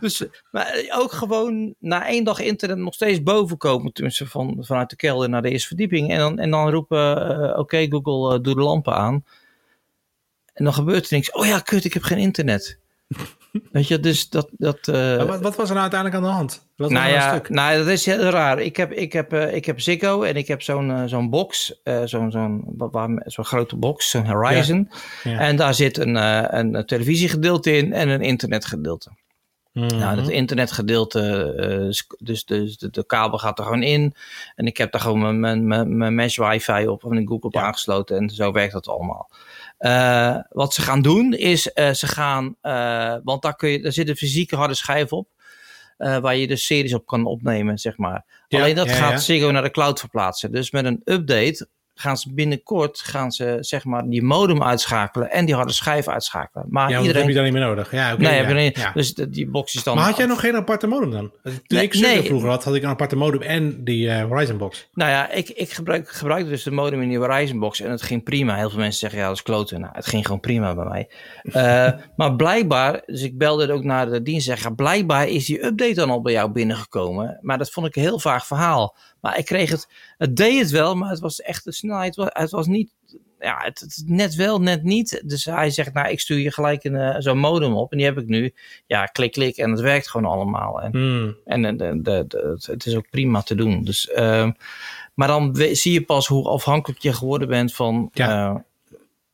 [0.00, 3.92] Dus, maar ook gewoon na één dag internet nog steeds boven komen.
[3.92, 6.10] Tenminste van, vanuit de kelder naar de eerste verdieping.
[6.10, 9.24] En dan, en dan roepen, eh, oké Google, eh, doe de lampen aan.
[10.52, 11.32] En dan gebeurt er niks.
[11.32, 12.78] Oh ja, kut, ik heb geen internet.
[13.72, 14.48] Weet je, dus dat...
[14.52, 16.68] dat eh, wat, wat was er nou uiteindelijk aan de hand?
[16.76, 17.48] Wat nou ja, stuk?
[17.48, 18.60] nou, dat is heel raar.
[18.60, 21.80] Ik heb, ik heb, eh, ik heb Ziggo en ik heb zo'n eh, zo'n box,
[22.04, 22.64] zo'n zo'n
[23.24, 24.90] zo'n grote box, zo'n Horizon.
[25.22, 25.38] Ja.
[25.38, 26.14] En daar zit een,
[26.56, 29.10] een televisiegedeelte in en een internetgedeelte.
[29.72, 29.96] Mhm.
[29.96, 31.54] Nou, dat internetgedeelte,
[32.18, 34.14] dus, dus de, de kabel gaat er gewoon in.
[34.54, 37.62] En ik heb daar gewoon mijn, mijn, mijn, mesh wifi op en Google op Ja.
[37.62, 38.16] aangesloten.
[38.16, 39.30] En zo werkt dat allemaal.
[39.80, 43.92] Eh, wat ze gaan doen is, eh, ze gaan, eh, want daar, kun je, daar
[43.92, 45.28] zit een fysieke harde schijf op.
[45.96, 48.24] waar je dus series op kan opnemen, zeg maar.
[48.48, 49.18] Ja, Alleen dat ja, gaat ja.
[49.18, 50.52] Ziggo naar de cloud verplaatsen.
[50.52, 51.68] Dus met een update
[52.00, 56.66] gaan ze binnenkort gaan ze, zeg maar, die modem uitschakelen en die harde schijf uitschakelen.
[56.68, 57.12] Maar Ja, iedereen...
[57.12, 57.92] dat heb je dan niet meer nodig.
[57.92, 59.96] Ja, oké, nee, ja, niet- dus die box is dan...
[59.96, 61.32] Maar had jij nog geen aparte modem dan?
[61.42, 62.22] Toen Nee, ik nee.
[62.22, 64.88] vroeger had, had ik een aparte modem en die eh, Horizon box.
[64.94, 68.02] Nou ja, ik, ik gebruik, gebruikte dus de modem in die Horizon box en het
[68.02, 68.56] ging prima.
[68.56, 69.80] Heel veel mensen zeggen, ja, dat is kloten.
[69.80, 71.08] Nou, het ging gewoon prima bij mij.
[71.60, 75.46] Eh, maar blijkbaar, dus ik belde ook naar de dienst en zeg, ja, blijkbaar is
[75.46, 77.38] die update dan al bij jou binnengekomen.
[77.40, 78.96] Maar dat vond ik een heel vaag verhaal.
[79.20, 82.30] Maar ik kreeg het, het deed het wel, maar het was echt de snelheid, wa-
[82.32, 82.90] het was niet,
[83.40, 85.22] ja, het, het net wel, net niet.
[85.26, 88.06] Dus hij zegt, nou, ik stuur je gelijk een, eh, zo'n modem op en die
[88.06, 88.54] heb ik nu.
[88.86, 90.80] Ja, klik, klik en het werkt gewoon allemaal.
[90.82, 91.36] En Hmm.
[91.44, 93.84] en eh, de, de, de- het- het is ook prima te doen.
[93.84, 94.50] Dus, ehm,
[95.14, 98.28] maar dan we- zie je pas hoe afhankelijk je geworden bent van Ja.
[98.30, 98.64] ja.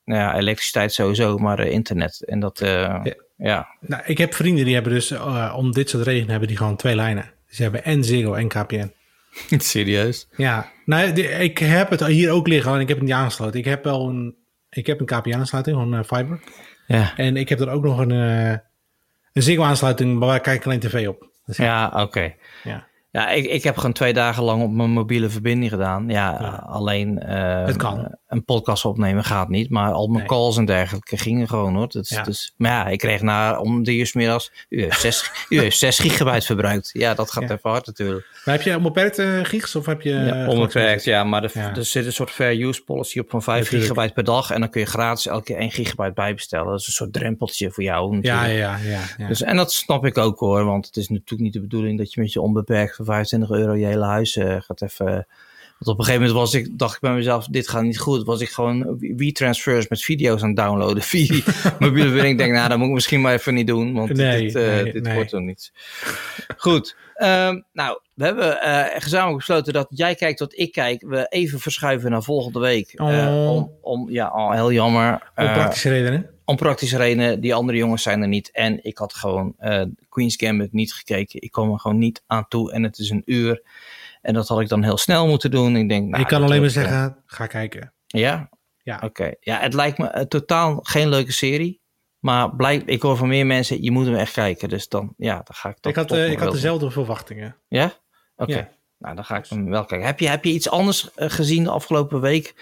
[0.05, 2.23] nou ja, elektriciteit sowieso, maar eh, internet.
[2.25, 2.71] En dat, eh,
[3.05, 3.15] Ja.
[3.37, 3.69] ja.
[3.81, 6.77] Nou, ik heb vrienden die hebben dus, eh, om dit soort redenen, hebben die gewoon
[6.77, 7.31] twee lijnen.
[7.49, 8.93] Ze hebben en Ziggo en KPN.
[9.59, 10.29] Serieus?
[10.37, 13.59] Ja, nou, ik heb het hier ook liggen en ik heb het niet aangesloten.
[13.59, 14.37] Ik heb wel een,
[14.71, 16.41] ik heb een KPN-aansluiting, gewoon eh, fiber.
[16.87, 18.59] Ja, En ik heb er ook nog een, eh,
[19.33, 21.31] een Ziggo-aansluiting, maar waar kijk ik alleen tv op.
[21.45, 22.35] Dus, ja oké.
[22.65, 22.87] ja.
[23.17, 26.09] Ja, ik, ik heb gewoon twee dagen lang op mijn mobiele verbinding gedaan.
[26.09, 26.65] Ja, Ja.
[26.69, 28.15] alleen eh, Het kan.
[28.29, 29.71] een podcast opnemen gaat niet.
[29.71, 30.27] Maar al mijn Nee.
[30.27, 31.89] calls en dergelijke gingen gewoon hoor.
[31.89, 32.23] Dat is, Ja.
[32.23, 35.79] dus, maar ja, ik kreeg na om de uur middags, u heeft 6, u heeft
[35.79, 36.91] 6 gigabyte verbruikt.
[36.93, 37.55] Ja, dat gaat Ja.
[37.55, 38.27] even hard natuurlijk.
[38.45, 40.11] Maar heb je onbeperkt eh gigs of heb je...
[40.11, 41.25] Ja, eh, onbeperkt, ja.
[41.25, 41.75] Maar er, Ja.
[41.77, 43.91] er zit een soort fair use policy op van 5 Natuurlijk.
[43.91, 44.51] gigabyte per dag.
[44.51, 46.67] En dan kun je gratis elke keer 1 gigabyte bijbestellen.
[46.67, 48.43] Dat is een soort drempeltje voor jou natuurlijk.
[48.47, 49.01] Ja, ja, ja.
[49.19, 49.29] ja.
[49.29, 50.65] Dus, en dat snap ik ook hoor.
[50.65, 53.75] Want het is natuurlijk niet de bedoeling dat je met je onbeperkt voor 25 euro
[53.75, 55.27] je hele huis eh, gaat even...
[55.79, 58.25] Want op een gegeven moment was ik, dacht ik bij mezelf, dit gaat niet goed.
[58.25, 61.43] Was ik gewoon WeTransfers met video's aan het downloaden via
[61.79, 62.33] mobiele verbinding.
[62.33, 63.95] Ik denk, nou, dat moet ik misschien maar even niet doen.
[63.95, 65.15] Want Nee, dit, nee, dit nee.
[65.15, 65.73] wordt er niets.
[66.57, 66.97] Goed.
[67.15, 71.03] Ehm, nou, we hebben eh, gezamenlijk besloten dat jij kijkt wat ik kijk.
[71.07, 72.93] We even verschuiven naar volgende week.
[72.93, 73.51] Eh, Oh.
[73.51, 75.13] om, om, ja, al heel jammer.
[75.37, 76.31] Om praktische redenen.
[76.45, 77.41] om praktische redenen.
[77.41, 78.51] Die andere jongens zijn er niet.
[78.53, 79.55] En ik had gewoon
[80.09, 81.43] Queen's Gambit niet gekeken.
[81.43, 82.73] Ik kwam er gewoon niet aan toe.
[82.73, 83.63] En het is een uur.
[84.27, 85.77] En dat had ik dan heel snel moeten doen.
[85.77, 87.93] Ik denk, nou, ik kan alleen maar zeggen, ga kijken.
[88.07, 88.49] ja?
[88.83, 89.01] Ja.
[89.05, 89.33] Oké.
[89.41, 91.81] Ja, het lijkt me eh, totaal geen leuke serie.
[92.19, 94.69] Maar blijk, ik hoor van meer mensen, je moet hem echt kijken.
[94.69, 97.57] Dus dan, ja, dan ga ik dat Ik had, toch eh, ik had dezelfde verwachtingen.
[97.69, 97.93] Ja?
[98.37, 98.57] Oké.
[98.57, 98.69] Ja.
[98.99, 100.07] Nou, dan ga ik hem wel kijken.
[100.07, 102.55] Heb je, heb je iets anders eh, gezien de afgelopen week?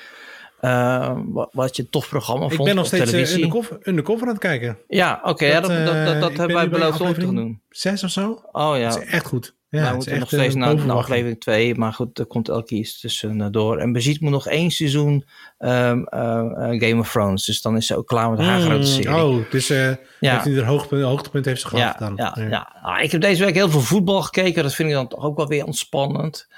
[1.52, 3.36] wat, je een tof programma vond Ik ben nog steeds televisie?
[3.36, 4.78] undercover, undercover aan het kijken.
[4.88, 5.52] Ja, oké.
[5.52, 7.60] dat, Dat, dat, dat, dat ik hebben ben wij beloofd ook te doen.
[7.68, 8.42] Zes of zo?
[8.52, 9.54] Oh ja, Dat is echt goed.
[9.74, 11.74] Ja, we is moeten nog steeds eh, naar, boven naar aflevering 2.
[11.74, 13.78] Maar goed, er komt elke keer iets tussendoor.
[13.78, 15.24] En Bezit moet nog één seizoen
[15.58, 17.44] ehm, eh, eh, Game of Thrones.
[17.44, 19.24] Dus dan is ze ook klaar met haar Mm, grote serie.
[19.24, 20.32] Oh, dus eh Ja.
[20.32, 22.12] heeft hij er hoogtepunt, hoogtepunt heeft ze gehad ja, dan.
[22.16, 22.76] ja, ja.
[22.82, 24.62] Ah, ik heb deze week heel veel voetbal gekeken.
[24.62, 26.48] Dat vind ik dan toch ook wel weer ontspannend.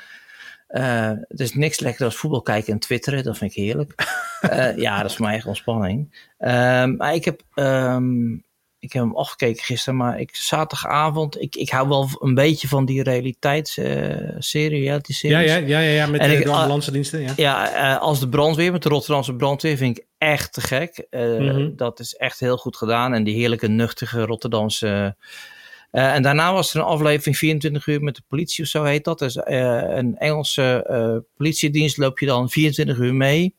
[0.67, 3.25] Eh, het is niks lekker als voetbal kijken en twitteren.
[3.25, 3.95] Dat vind ik heerlijk.
[4.41, 6.29] Eh, ja, dat is voor mij echt ontspanning.
[6.39, 8.37] Ehm, maar ik heb, ehm,
[8.87, 9.97] ik heb hem afgekeken gisteren.
[9.99, 15.51] Maar ik, zaterdagavond, ik, ik hou wel een beetje van die realiteitsserie, reality Ja, series.
[15.51, 17.21] ja, ja, ja, ja, met En eh, ik- de ambulance diensten.
[17.21, 17.33] Ja.
[17.37, 21.07] Ja, eh, als de brandweer, met de Rotterdamse brandweer, vind ik echt te gek.
[21.11, 21.71] Mhm.
[21.77, 23.15] Dat is echt heel goed gedaan.
[23.15, 25.17] En die heerlijke, nuchtige Rotterdamse.
[25.91, 29.19] En daarna was er een aflevering 24 uur met de politie of zo heet dat.
[29.19, 33.55] Dus een Engelse politiedienst loop je dan 24 uur mee.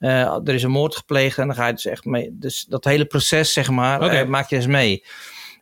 [0.00, 2.28] Eh, er is een moord gepleegd en dan ga je dus echt mee.
[2.38, 4.14] Dus dat hele proces, zeg maar, Oké.
[4.14, 5.04] eh, maak je eens mee.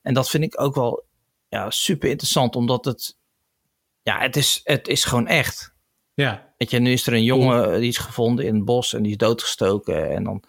[0.02, 1.04] En dat vind ik ook wel
[1.48, 3.16] ja, super interessant, omdat het.
[4.02, 5.72] Ja, het is, het is gewoon echt.
[6.14, 6.46] ja.
[6.58, 9.10] Weet je, nu is er een jongen die is gevonden in het bos en die
[9.10, 10.10] is doodgestoken.
[10.10, 10.42] En dan,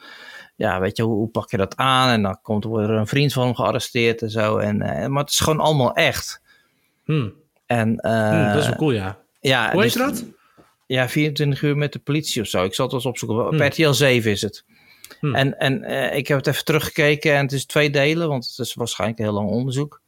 [0.55, 2.09] ja, weet je, hoe, hoe pak je dat aan?
[2.09, 4.57] En dan komt wordt er een vriend van hem gearresteerd en zo.
[4.57, 6.41] En, eh, maar het is gewoon allemaal echt.
[7.05, 7.29] Hm.
[7.65, 9.17] En, eh, Hm, dat is wel cool, ja.
[9.39, 10.23] ja, Hoe heet dus- dat?
[10.91, 12.63] Ja, 24 uur met de politie of zo.
[12.63, 13.45] Ik zal het eens opzoeken.
[13.47, 13.61] Op Hm.
[13.63, 14.63] RTL 7 is het.
[15.19, 15.35] Hm.
[15.35, 18.67] En, en eh, ik heb het even teruggekeken en het is twee delen, want het
[18.67, 20.01] is waarschijnlijk een heel lang onderzoek.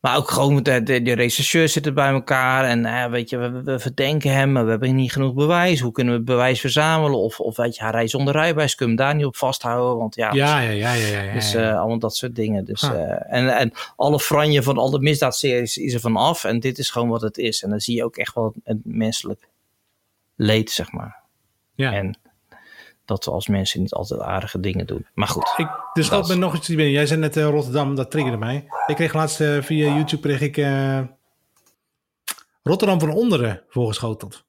[0.00, 3.62] Maar ook gewoon, de, de, de rechercheurs zitten bij elkaar en eh, weet je, we,
[3.62, 5.80] we verdenken hem, maar we hebben niet genoeg bewijs.
[5.80, 7.18] Hoe kunnen we bewijs verzamelen?
[7.18, 9.96] Of, of weet je, hij rijdt zonder rijbewijs, kun je hem daar niet op vasthouden?
[9.98, 11.32] Want ja, Ja, ja, ja, ja, ja.
[11.32, 12.64] dus eh, allemaal dat soort dingen.
[12.64, 13.34] Dus, Ah.
[13.34, 16.44] en, en alle franje van al de misdaadseries is er van af.
[16.44, 17.62] En dit is gewoon wat het is.
[17.62, 19.48] En dan zie je ook echt wel het menselijk
[20.38, 21.22] leed, zeg maar.
[21.74, 21.92] ja.
[21.92, 22.18] En
[23.04, 25.06] dat we als mensen niet altijd aardige dingen doen.
[25.14, 25.54] Maar goed.
[25.56, 26.90] Ik, er schoot Dat me nog iets binnen.
[26.90, 28.66] Jij zei net eh, Rotterdam, dat triggerde mij.
[28.86, 31.00] Ik kreeg laatst eh, via YouTube kreeg ik, eh,
[32.62, 34.44] Rotterdam van Onderen voorgeschoteld.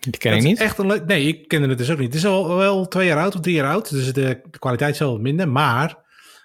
[0.00, 0.60] Die ken Dat ik niet.
[0.60, 2.06] Echt een leuk, nee, ik kende het dus ook niet.
[2.06, 3.90] Het is al wel twee jaar oud of drie jaar oud.
[3.90, 5.48] Dus de, de kwaliteit is wel wat minder.
[5.48, 5.96] Maar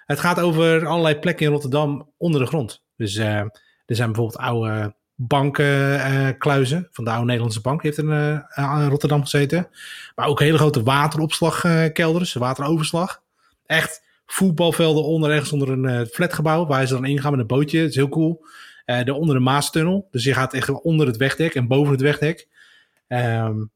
[0.06, 2.82] het gaat over allerlei plekken in Rotterdam onder de grond.
[2.96, 3.50] Dus er
[3.86, 7.82] zijn bijvoorbeeld oude bankkluizen van de oude Nederlandse bank.
[7.82, 9.68] Die heeft in, uh, aan Rotterdam gezeten.
[10.14, 13.22] Maar ook hele grote wateropslagkelders, wateroverslag.
[13.66, 16.66] Echt voetbalvelden onder, ergens onder een flatgebouw.
[16.66, 17.80] Waar ze dan ingaan met een bootje.
[17.80, 18.44] Dat is heel cool.
[18.84, 20.08] de onder de Maastunnel.
[20.10, 22.48] Dus je gaat echt onder het wegdek en boven het wegdek.
[23.08, 23.70] Um,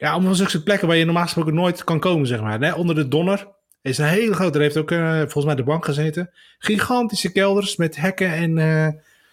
[0.00, 2.58] ja, allemaal zulke plekken waar je normaal gesproken nooit kan komen, zeg maar.
[2.58, 3.48] Nee, onder de Donner
[3.82, 4.52] is een hele grote.
[4.52, 6.30] Daar heeft ook uh, volgens mij de bank gezeten.
[6.58, 8.88] Gigantische kelders met hekken en uh,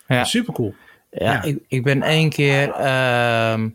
[0.07, 0.23] ja.
[0.23, 0.75] super cool.
[1.19, 2.67] Ja, ja, Ik, ik ben één keer.
[2.67, 3.65] Uh,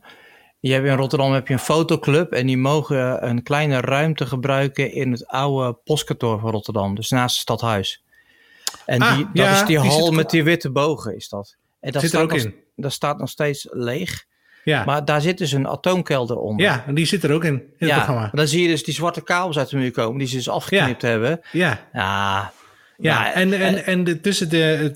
[0.61, 4.93] je hebt in Rotterdam heb je een fotoclub en die mogen een kleine ruimte gebruiken
[4.93, 8.03] in het oude postkantoor van Rotterdam, dus naast het stadhuis.
[8.87, 11.57] En ah, die, dat ja, is die hal met die witte bogen, is dat.
[11.81, 12.55] En dat zit staat er ook nog, in.
[12.77, 14.25] Dat staat nog steeds leeg.
[14.65, 14.85] Ja.
[14.85, 16.67] Maar daar zit dus een atoomkelder onder.
[16.67, 18.31] Ja, en die zit er ook in, in het ja, programma.
[18.33, 21.03] Dan zie je dus die zwarte kabels uit de muur komen, die ze dus afgeknipt
[21.03, 21.41] hebben.
[21.53, 21.89] Ja.
[21.93, 22.53] Ja.
[22.97, 24.93] Ja, en, en, en de, tussen de,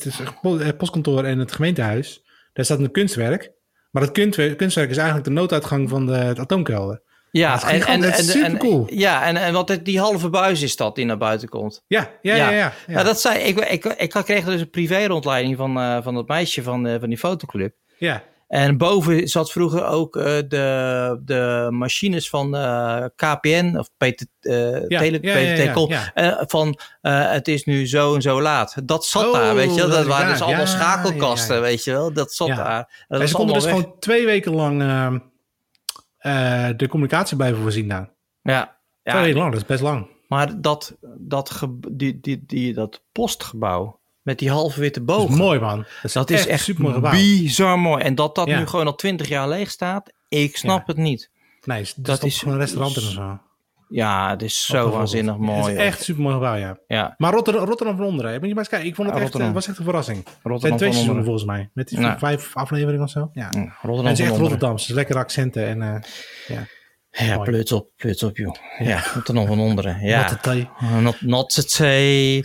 [0.59, 2.23] het postkantoor en het gemeentehuis,
[2.57, 3.53] daar staat een kunstwerk.
[3.91, 4.13] Maar het
[4.57, 7.03] kunstwerk is eigenlijk de nooduitgang van de, het atoomkelder.
[7.31, 8.87] Ja, en, en, en, super cool.
[8.91, 11.83] Ja, en, en wat die halve buis is dat die naar buiten komt.
[11.87, 12.51] Ja, ja, ja.
[12.51, 13.03] ja, ja, ja.
[13.03, 16.63] dat zei, ik, ik, ik, ik kreeg dus een privé-rondleiding van, uh, van dat meisje
[16.63, 17.75] van, uh, van die fotoclub.
[17.99, 18.23] Ja.
[18.47, 24.89] En boven zat vroeger ook uh, de, de machines van uh, KPN of PT, uh,
[24.89, 28.75] ja, tele, ja, PTT, ja, ja, van het is nu zo en zo laat.
[28.85, 29.89] Dat zat oh, daar, weet je wel.
[29.89, 32.13] Dat, dat waren dus allemaal schakelkasten, weet je wel.
[32.13, 33.05] Dat zat daar.
[33.09, 33.75] Dat en ze konden dus weg.
[33.75, 34.79] gewoon twee weken lang
[36.77, 38.11] de communicatie blijven voorzien daar.
[38.43, 38.79] Ja.
[39.03, 40.15] Twee weken lang, dat is best lang.
[40.29, 45.05] Maar dat, dat, die, die, die, dat postgebouw, met die halve witte.
[45.05, 45.85] Dat is mooi, man.
[46.13, 48.03] Dat is, echt, super mooi bizar mooi.
[48.03, 51.31] En dat dat nu gewoon al twintig jaar leeg staat, ik snap het niet.
[51.65, 53.39] Nee, dat, dat is een restaurant en zo.
[53.89, 55.63] Ja, het is zo waanzinnig mooi.
[55.63, 56.79] Het is echt super mooi gebouw, ja.
[56.87, 57.15] ja.
[57.19, 58.89] Maar Rotterdam, Rotterdam van onderen, moet je maar eens kijken.
[58.89, 60.25] Ik vond het echt, uh, was echt een verrassing.
[60.25, 61.71] Rotterdam zijn twee seizoenen volgens mij.
[61.73, 62.19] Met die nou.
[62.19, 63.31] vijf afleveringen of zo.
[63.33, 63.51] Ja.
[63.83, 65.95] Rotterdam en het is echt Rotterdamse, lekkere accenten en uh,
[66.57, 66.67] ja.
[67.19, 68.55] Ja, pluts op, pluts op, joh.
[68.79, 70.01] Ja, er nog van onderen.
[70.01, 70.31] Ja.
[70.31, 70.67] Not the
[71.01, 72.43] Not, not the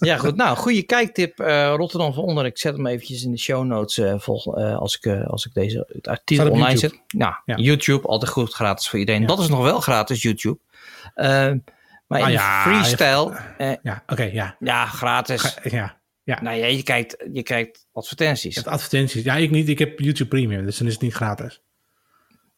[0.08, 0.36] ja, goed.
[0.36, 1.40] Nou, goede kijktip.
[1.40, 2.46] Uh, Rotterdam van onder.
[2.46, 5.54] Ik zet hem eventjes in de show notes uh, vol, uh, als, ik, als ik
[5.54, 7.02] deze het artikel online zet.
[7.08, 7.56] Nou, ja.
[7.56, 9.20] YouTube, altijd goed, gratis voor iedereen.
[9.20, 9.26] Ja.
[9.26, 10.58] Dat is nog wel gratis, YouTube.
[11.14, 13.32] maar in ah, ja, freestyle...
[13.82, 14.56] ja, oké, okay, ja.
[14.58, 15.56] Ja, gratis.
[15.62, 16.00] ja.
[16.24, 16.42] Ja.
[16.42, 18.66] Nou ja, je kijkt, je kijkt advertenties.
[18.66, 19.24] Advertenties.
[19.24, 19.68] Ja, ik niet.
[19.68, 21.61] Ik heb YouTube Premium, dus dan is het niet gratis.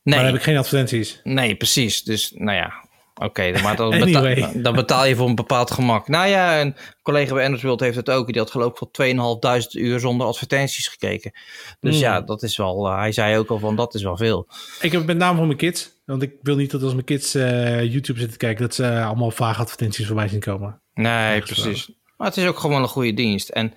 [0.04, 0.14] Nee.
[0.14, 1.20] Maar dan heb ik geen advertenties.
[1.22, 2.02] Nee, precies.
[2.02, 2.72] Dus nou ja,
[3.14, 3.24] oké.
[3.24, 4.34] Okay, maar dan, anyway.
[4.34, 6.08] betaal, dan betaal je voor een bepaald gemak.
[6.08, 8.26] Nou ja, een collega bij Endersworld heeft het ook.
[8.26, 11.32] Die had geloof ik voor 2.500 uur zonder advertenties gekeken.
[11.80, 12.26] Dus ja, hmm.
[12.26, 12.86] dat is wel...
[12.86, 14.46] Uh, hij zei ook al van, dat is wel veel.
[14.80, 15.90] Ik heb het met name voor mijn kids.
[16.04, 18.62] Want ik wil niet dat als mijn kids uh, YouTube zitten kijken...
[18.62, 20.80] dat ze allemaal vaag advertenties voorbij zien komen.
[20.94, 21.90] Nee, precies.
[22.16, 23.48] Maar het is ook gewoon een goede dienst.
[23.48, 23.74] En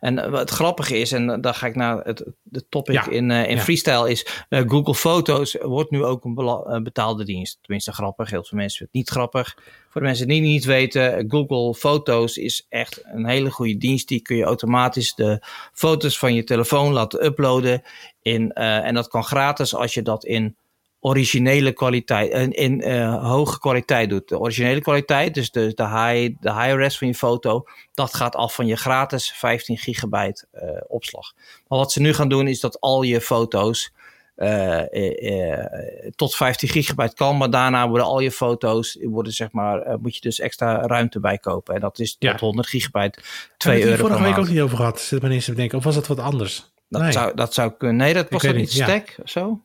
[0.00, 3.58] en wat grappige is, en dan ga ik naar het de topic in, uh, in
[3.58, 7.58] freestyle, is uh, Google Foto's wordt nu ook een betaalde dienst.
[7.60, 9.56] Tenminste grappig, heel veel mensen vinden het niet grappig.
[9.88, 14.08] Voor de mensen die niet weten, Google Foto's is echt een hele goede dienst.
[14.08, 15.42] Die kun je automatisch de
[15.72, 17.82] foto's van je telefoon laten uploaden.
[18.22, 20.56] In, uh, en dat kan gratis als je dat in
[21.00, 24.28] originele kwaliteit, in, in uh, hoge kwaliteit doet.
[24.28, 28.36] De originele kwaliteit, dus de, de, high, de high res van je foto, dat gaat
[28.36, 31.32] af van je gratis 15 gigabyte uh, opslag.
[31.68, 33.92] Maar wat ze nu gaan doen is dat al je foto's
[34.36, 34.82] uh,
[36.16, 40.20] tot 15 gigabyte kan, maar daarna worden al je foto's, worden zeg maar, moet je
[40.20, 41.74] dus extra ruimte bij kopen.
[41.74, 42.36] En dat is tot ja.
[42.38, 43.18] 100 gigabyte
[43.56, 43.88] 2 euro.
[43.88, 45.78] Daar vorige week ook niet over gehad, zit me eens te bedenken.
[45.78, 46.72] Of was dat wat anders?
[46.88, 47.12] Dat, nee.
[47.12, 47.96] zou, dat zou kunnen.
[47.96, 49.62] Nee, dat was dat niet stack of zo?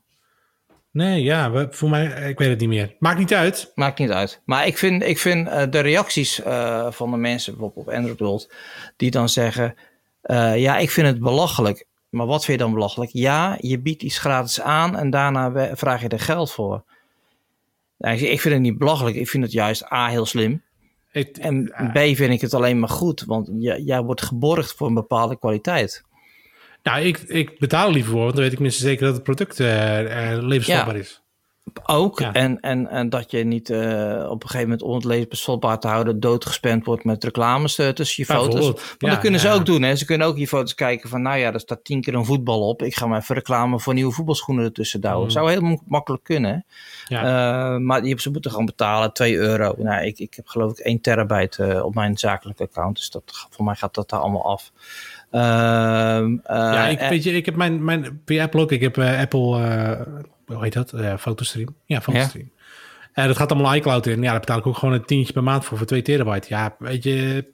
[0.94, 2.96] Nee, ja, voor mij, ik weet het niet meer.
[3.00, 3.72] Maakt niet uit.
[3.76, 4.42] Maakt niet uit.
[4.46, 8.20] Maar ik vind, ik vind uh, de reacties uh, van de mensen, bijvoorbeeld op Android
[8.20, 8.54] World,
[8.98, 9.76] die dan zeggen:
[10.24, 11.86] uh, Ja, ik vind het belachelijk.
[12.10, 13.12] Maar wat vind je dan belachelijk?
[13.14, 16.84] Ja, je biedt iets gratis aan en daarna vraag je er geld voor.
[17.98, 19.16] Nou, ik vind het niet belachelijk.
[19.16, 20.64] Ik vind het juist A heel slim.
[21.40, 23.50] En B vind ik het alleen maar goed, want
[23.86, 26.04] jij wordt geborgd voor een bepaalde kwaliteit.
[26.84, 29.60] Nou, ik, ik betaal liever voor, want dan weet ik minstens zeker dat het product
[29.60, 29.68] uh,
[30.40, 31.02] levensvatbaar ja.
[31.02, 31.22] is.
[31.86, 32.20] Ook.
[32.20, 32.34] Ja.
[32.34, 33.80] En, en, en dat je niet uh,
[34.30, 38.26] op een gegeven moment om het levensvatbaar te houden doodgespend wordt met reclames tussen je
[38.26, 38.66] foto's.
[38.66, 39.82] Maar ja, dat kunnen ze ook doen.
[39.82, 39.96] Hè?
[39.96, 42.68] Ze kunnen ook je foto's kijken van, nou ja, er staat tien keer een voetbal
[42.68, 42.82] op.
[42.82, 45.24] Ik ga maar even reclame voor nieuwe voetbalschoenen ertussen douwen.
[45.24, 45.30] Mm.
[45.30, 46.66] Zou heel makkelijk kunnen.
[47.80, 49.76] Maar je, ze moeten gewoon betalen 2 euro.
[49.78, 52.96] Nou, ik, ik heb geloof ik 1 terabyte op mijn zakelijke account.
[52.96, 54.72] Dus dat, voor mij gaat dat daar allemaal af.
[55.36, 55.42] Uh,
[56.48, 58.72] ja, ik, weet je, ik heb mijn, mijn via Apple ook.
[58.72, 59.40] Ik heb uh, Apple,
[60.46, 60.94] hoe heet dat?
[61.20, 61.76] Fotostream.
[61.86, 62.52] Ja, Fotostream.
[63.14, 63.28] Ja?
[63.28, 64.22] dat gaat allemaal iCloud in.
[64.22, 66.48] Ja, daar betaal ik ook gewoon een tientje per maand voor, voor 2 terabyte.
[66.50, 67.46] Ja, weet je,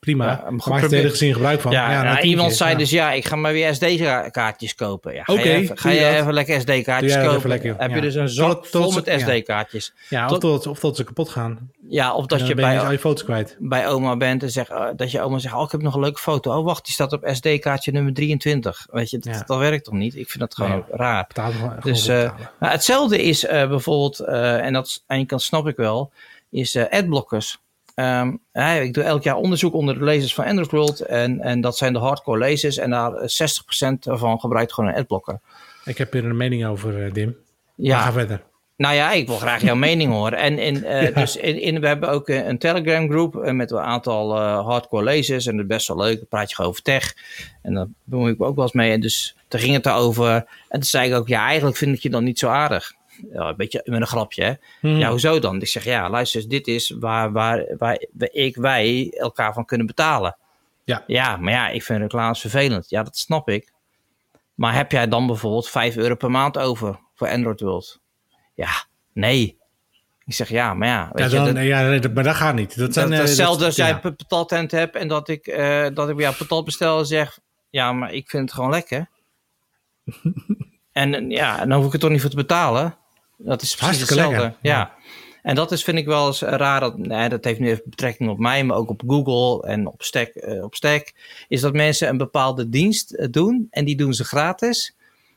[0.00, 0.26] prima.
[0.26, 1.72] Ja, Maak er hele gezien gebruik van.
[1.72, 5.14] Ja, nou, iemand zei dus ja, ik ga maar weer SD-kaartjes kopen.
[5.14, 6.12] Ja, ga Oké, je even, ga je dat.
[6.12, 7.48] even lekker SD-kaartjes dat kopen?
[7.48, 9.14] lekker, Heb je dus een zak tot vol met.
[9.20, 9.92] SD-kaartjes?
[10.08, 11.70] Ja, of tot- tot, of tot ze kapot gaan.
[11.88, 13.56] Ja, of dat je ben je al bij, je foto's kwijt.
[13.58, 16.00] bij oma bent en zegt, eh, dat je oma zegt, oh, ik heb nog een
[16.00, 16.58] leuke foto.
[16.58, 18.86] Oh, wacht, die staat op SD-kaartje nummer 23.
[18.90, 20.16] Weet je, dat, dat werkt toch niet?
[20.16, 20.82] Ik vind dat gewoon Nee.
[20.90, 21.24] raar.
[21.28, 22.16] Betaal gewoon, Dus, eh.
[22.60, 26.10] Nou, hetzelfde is eh, bijvoorbeeld, en dat aan je kant snap ik wel,
[26.50, 27.58] is adblockers.
[27.98, 28.28] Ehm,
[28.82, 31.00] ik doe elk jaar onderzoek onder de lezers van Android World.
[31.00, 32.76] En, en dat zijn de hardcore lezers.
[32.76, 35.40] En daar eh, 60% ervan gebruikt gewoon een adblocker.
[35.84, 37.26] Ik heb hier een mening over, eh, Dim.
[37.26, 38.42] Maar Ja, ga verder.
[38.76, 40.38] nou ja, ik wil graag jouw mening horen.
[40.38, 41.10] En in, eh, Ja.
[41.20, 44.66] dus in, in, we hebben ook eh, een Telegram groep eh, met een aantal eh,
[44.66, 45.46] hardcore lezers.
[45.46, 46.16] En dat is best wel leuk.
[46.16, 47.14] Dan praat je gewoon over tech.
[47.62, 48.92] En daar bemoei ik me ook wel eens mee.
[48.92, 50.30] En dus toen ging het daarover.
[50.34, 52.96] En toen zei ik ook, ja, eigenlijk vind ik je dan niet zo aardig.
[53.32, 54.52] Ja, een beetje met een grapje, hè.
[54.80, 54.96] Hmm.
[54.98, 55.60] Ja, hoezo dan?
[55.60, 60.36] Ik zeg, ja, luister, dit is waar, waar, waar ik, wij elkaar van kunnen betalen.
[60.84, 61.04] Ja.
[61.06, 62.90] Ja, maar ja, ik vind reclames vervelend.
[62.90, 63.72] Ja, dat snap ik.
[64.54, 68.00] Maar heb jij dan bijvoorbeeld 5 euro per maand over voor Android World?
[68.54, 69.56] Ja, nee.
[70.24, 72.34] Ik zeg, ja, maar ja, weet ja, dan, je, dat, ja, nee, dat- maar dat
[72.34, 72.78] gaat niet.
[72.78, 75.86] Dat zijn, dat, eh, hetzelfde dat- als jij een patattent hebt en dat ik, eh,
[75.94, 77.38] dat ik bij jou patat bestel en zeg,
[77.70, 79.08] ja, maar ik vind het gewoon lekker.
[80.92, 82.96] en eh, ja, dan hoef ik er toch niet voor te betalen.
[83.40, 84.40] Dat is precies Hartstikke hetzelfde.
[84.42, 84.96] lekker, Ja.
[85.42, 86.80] En dat is, vind ik wel eens raar.
[86.80, 90.02] Dat, nee, dat heeft nu even betrekking op mij, maar ook op Google en op
[90.02, 90.28] Stack.
[90.28, 91.12] eh, op Stack
[91.48, 94.94] is dat mensen een bepaalde dienst eh, doen en die doen ze gratis.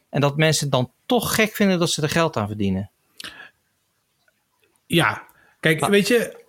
[0.10, 2.90] En dat mensen dan toch gek vinden dat ze er geld aan verdienen.
[4.86, 5.24] Ja,
[5.60, 5.90] kijk, Ah.
[5.90, 6.44] weet je,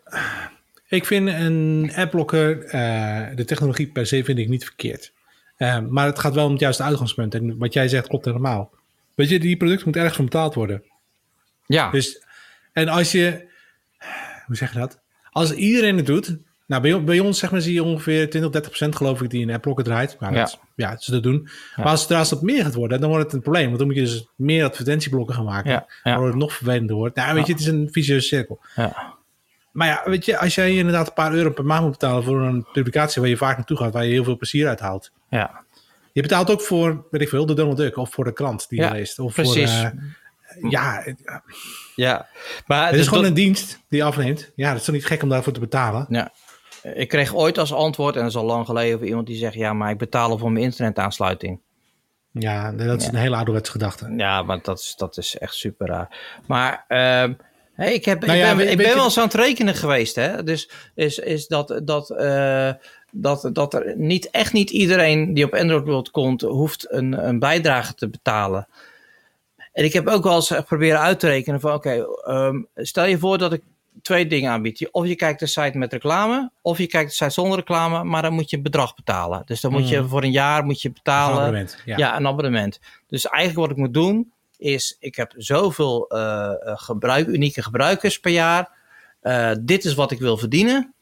[0.89, 5.13] ik vind een appblocker, eh de technologie per se vind ik niet verkeerd.
[5.89, 7.35] Maar het gaat wel om het juiste uitgangspunt.
[7.35, 8.71] En wat jij zegt klopt helemaal.
[9.15, 10.83] Weet je, die product moet ergens voor betaald worden.
[11.67, 12.23] Ja, Dus,
[12.73, 13.49] en als je,
[14.47, 15.01] hoe zeg je dat?
[15.31, 16.37] Als iedereen het doet,
[16.67, 19.43] nou bij, bij ons zeg maar zie je ongeveer 20, 30 procent geloof ik die
[19.47, 20.17] een appblocker draait.
[20.21, 20.39] Maar Ja.
[20.41, 21.49] dat, ja, dat doen.
[21.77, 23.67] Maar als het dat meer gaat worden, dan wordt het een probleem.
[23.67, 25.71] Want dan moet je dus meer advertentieblokken gaan maken.
[25.71, 25.87] Ja.
[26.03, 27.17] Waardoor het nog vervelender wordt.
[27.17, 28.61] Nou, weet je, het is een vicieuze cirkel.
[28.77, 29.15] ja,
[29.73, 32.41] Maar ja, weet je, als jij inderdaad een paar euro per maand moet betalen voor
[32.43, 35.11] een publicatie waar je vaak naartoe gaat, waar je heel veel plezier uit haalt.
[35.31, 35.61] ja.
[36.15, 38.81] Je betaalt ook voor, weet ik veel, de Donald Duck of voor de krant die
[38.83, 39.19] je leest.
[39.19, 39.73] Of precies.
[39.77, 39.91] Voor, eh,
[40.69, 41.43] ja, het,
[41.97, 42.27] ja.
[42.67, 44.51] Maar het is dus gewoon dat- een dienst die afneemt.
[44.55, 46.07] Ja, dat is toch niet gek om daarvoor te betalen?
[46.09, 46.33] Ja.
[46.95, 49.55] Ik kreeg ooit als antwoord, en dat is al lang geleden, van iemand die zegt:
[49.55, 51.61] Ja, maar ik betaal voor mijn internetaansluiting.
[52.33, 54.13] Ja, dat is een hele ouderwetse gedachte.
[54.17, 56.41] Ja, maar dat is, dat is echt super raar.
[56.47, 57.33] Maar ehm,
[57.75, 59.25] hey, ik, heb, Nou ik ja, ben, weet- ik weet ben je- wel eens aan
[59.25, 60.15] het rekenen geweest.
[60.15, 60.43] Hè?
[60.43, 62.71] Dus is, is dat, dat, eh,
[63.11, 67.39] dat, dat er niet, echt niet iedereen die op Android World komt, hoeft een, een
[67.39, 68.69] bijdrage te betalen.
[69.73, 73.19] En ik heb ook wel eens proberen uit te rekenen van oké, ehm, stel je
[73.19, 73.63] voor dat ik
[74.03, 74.89] twee dingen aanbied.
[74.91, 78.23] Of je kijkt de site met reclame, of je kijkt de site zonder reclame, maar
[78.23, 79.43] dan moet je een bedrag betalen.
[79.45, 80.09] Dus dan moet je Mhm.
[80.09, 81.37] voor een jaar moet je Een betalen.
[81.39, 81.97] abonnement, Ja.
[81.97, 82.17] Ja.
[82.17, 82.81] een abonnement.
[83.07, 86.19] Dus eigenlijk wat ik moet doen is, ik heb zoveel eh,
[86.49, 88.71] eh, gebruik, unieke gebruikers per jaar.
[89.21, 90.95] Eh, dit is wat ik wil verdienen.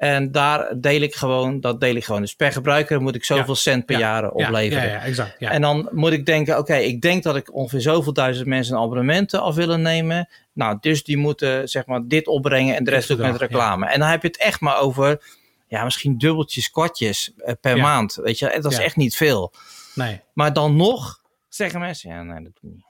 [0.00, 2.20] En daar deel ik gewoon, dat deel ik gewoon.
[2.20, 4.00] Dus per gebruiker moet ik zoveel cent per Ja.
[4.00, 4.84] jaar Ja, opleveren.
[4.88, 5.36] Ja, ja, exact.
[5.38, 5.50] Ja.
[5.50, 9.40] En dan moet ik denken, oké, ik denk dat ik ongeveer zoveel duizend mensen abonnementen
[9.40, 10.28] af willen nemen.
[10.52, 13.86] Nou, dus die moeten zeg maar dit opbrengen en de rest doe ik met reclame.
[13.86, 15.22] En dan heb je het echt maar over,
[15.66, 18.14] ja, misschien dubbeltjes, kwartjes eh, per maand.
[18.14, 19.52] Weet je, dat is echt niet veel.
[19.94, 20.20] nee.
[20.32, 22.86] Maar dan nog zeggen mensen, ja, nee, dat doe ik niet.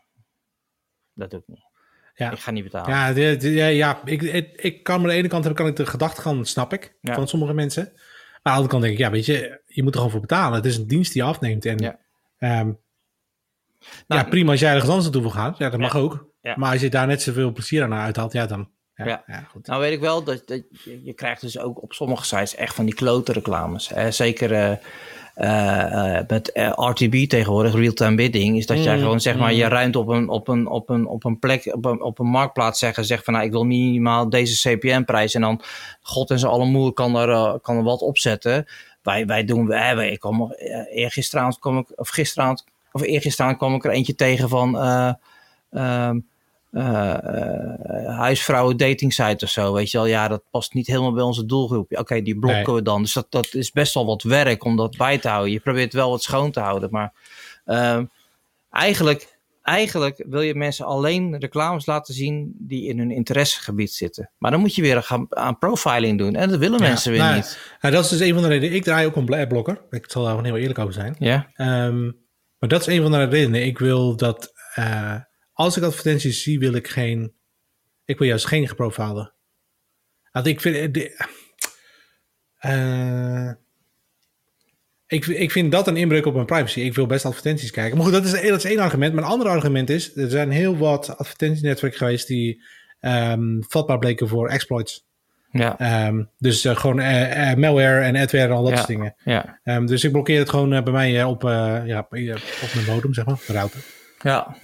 [1.14, 1.68] Dat doe ik niet.
[2.24, 2.30] Ja.
[2.30, 2.90] Ik ga niet betalen.
[2.90, 5.66] Ja, de- de- ja, ja ik, ik, ik kan aan de ene kant heb, kan
[5.66, 7.14] ik de gedachtegang, snap ik, Ja.
[7.14, 7.82] van sommige mensen.
[7.92, 7.98] Maar
[8.42, 10.56] aan de andere kant denk ik, ja, weet je, je moet er gewoon voor betalen.
[10.56, 11.64] Het is een dienst die je afneemt.
[11.64, 11.98] En Ja.
[12.38, 12.62] ja,
[14.06, 15.54] Nou, ja prima als jij ergens anders naartoe wil gaan.
[15.58, 16.28] Ja, dat mag ook.
[16.40, 16.54] Ja.
[16.56, 18.70] Maar als je daar net zoveel plezier aan uithaalt, ja, dan...
[18.94, 19.66] Ja, goed.
[19.66, 22.74] Nou weet ik wel dat, dat je, je krijgt dus ook op sommige sites echt
[22.74, 23.88] van die klote reclames.
[23.88, 24.10] Hè?
[24.10, 24.76] Zeker eh,
[26.28, 29.56] met eh, RTB tegenwoordig, real-time bidding, is dat jij Mm, gewoon zeg maar, mm.
[29.56, 32.26] je ruimt op een, op een, op een, op een plek, op een, op een
[32.26, 35.62] marktplaats zeggen, zegt van nou ik wil minimaal deze CPM-prijs en dan
[36.00, 38.66] god en zijn alle moer kan er, eh, kan er wat opzetten.
[39.02, 43.58] Wij, wij doen, wij, wij, ik kwam, eh, eergisteravond kwam ik, of gisteravond, of eergisteravond
[43.58, 44.78] kwam ik er eentje tegen van...
[45.70, 46.10] eh,
[46.70, 50.06] eh, eh, huisvrouwen dating site of zo, weet je wel.
[50.06, 51.98] Ja, dat past niet helemaal bij onze doelgroep.
[51.98, 52.74] Oké, die blokken Nee.
[52.74, 53.02] we dan.
[53.02, 55.52] Dus dat, dat is best wel wat werk om dat bij te houden.
[55.52, 57.12] Je probeert wel wat schoon te houden, maar
[57.64, 58.04] ehm,
[58.70, 64.30] eigenlijk, eigenlijk wil je mensen alleen reclames laten zien die in hun interessegebied zitten.
[64.38, 67.34] Maar dan moet je weer gaan aan profiling doen en dat willen mensen weer nou,
[67.34, 67.58] niet.
[67.80, 68.74] Ja, dat is dus een van de redenen.
[68.74, 69.80] Ik draai ook een adblocker.
[69.90, 71.16] Ik zal daar gewoon heel eerlijk over zijn.
[71.18, 72.04] Ja, Ehm,
[72.58, 73.66] maar dat is een van de redenen.
[73.66, 75.14] Ik wil dat eh,
[75.60, 77.32] als ik advertenties zie, wil ik geen.
[78.04, 79.32] Ik wil juist geen geprofilen.
[80.32, 80.76] Want ik vind.
[80.76, 81.38] eh, de-
[82.66, 83.52] Uh,
[85.06, 86.80] ik, ik vind dat een inbreuk op mijn privacy.
[86.80, 87.96] Ik wil best advertenties kijken.
[87.96, 89.14] Maar goed, dat is, dat is één argument.
[89.14, 92.62] Maar een ander argument is, er zijn heel wat advertentienetwerken geweest die
[93.00, 95.06] um, vatbaar bleken voor exploits.
[95.50, 96.06] Ja.
[96.06, 98.76] Um, dus uh, gewoon uh, uh, malware en adware en al dat ja.
[98.76, 99.14] soort dingen.
[99.24, 99.60] Ja.
[99.64, 102.10] Um, dus ik blokkeer het gewoon bij mij op, ja, op
[102.74, 103.80] mijn modem, zeg maar, de router.
[104.22, 104.56] Ja.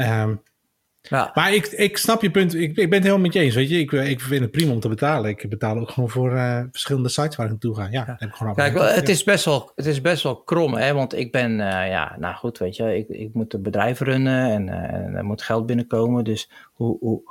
[1.08, 1.30] Ja.
[1.34, 2.54] Maar ik, ik snap je punt.
[2.54, 3.54] Ik, ik ben het helemaal met je eens.
[3.54, 5.30] Weet je, ik, ik vind het prima om te betalen.
[5.30, 7.82] Ik betaal ook gewoon voor uh, verschillende sites waar ik naartoe ga.
[7.82, 8.16] Ja, ja.
[8.18, 10.92] heb ik gewoon Kijk, het, is best wel, het is best wel krom, hè?
[10.92, 14.50] Want ik ben, uh, ja, nou goed, weet je, ik, ik moet een bedrijf runnen
[14.50, 16.24] en, en er moet geld binnenkomen.
[16.24, 17.22] Dus hoe, hoe,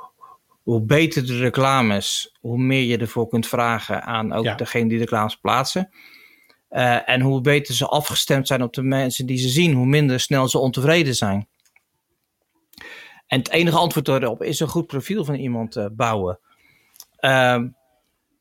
[0.62, 4.54] hoe beter de reclames, hoe meer je ervoor kunt vragen aan ook ja.
[4.54, 5.90] degene die de reclames plaatsen.
[6.70, 10.20] Uh, en hoe beter ze afgestemd zijn op de mensen die ze zien, hoe minder
[10.20, 11.48] snel ze ontevreden zijn.
[13.26, 16.38] En het enige antwoord daarop is een goed profiel van iemand uh, bouwen.
[17.20, 17.76] Um,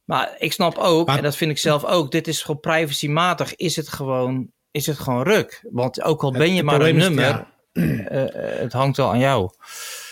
[0.06, 3.56] maar ik snap ook, maar, en dat vind ik zelf ook, dit is gewoon privacymatig,
[3.56, 5.66] is het gewoon, is het gewoon ruk.
[5.72, 7.48] Want ook al ben je maar een nummer, ja.
[7.74, 8.26] uh,
[8.60, 9.50] het hangt wel aan jou.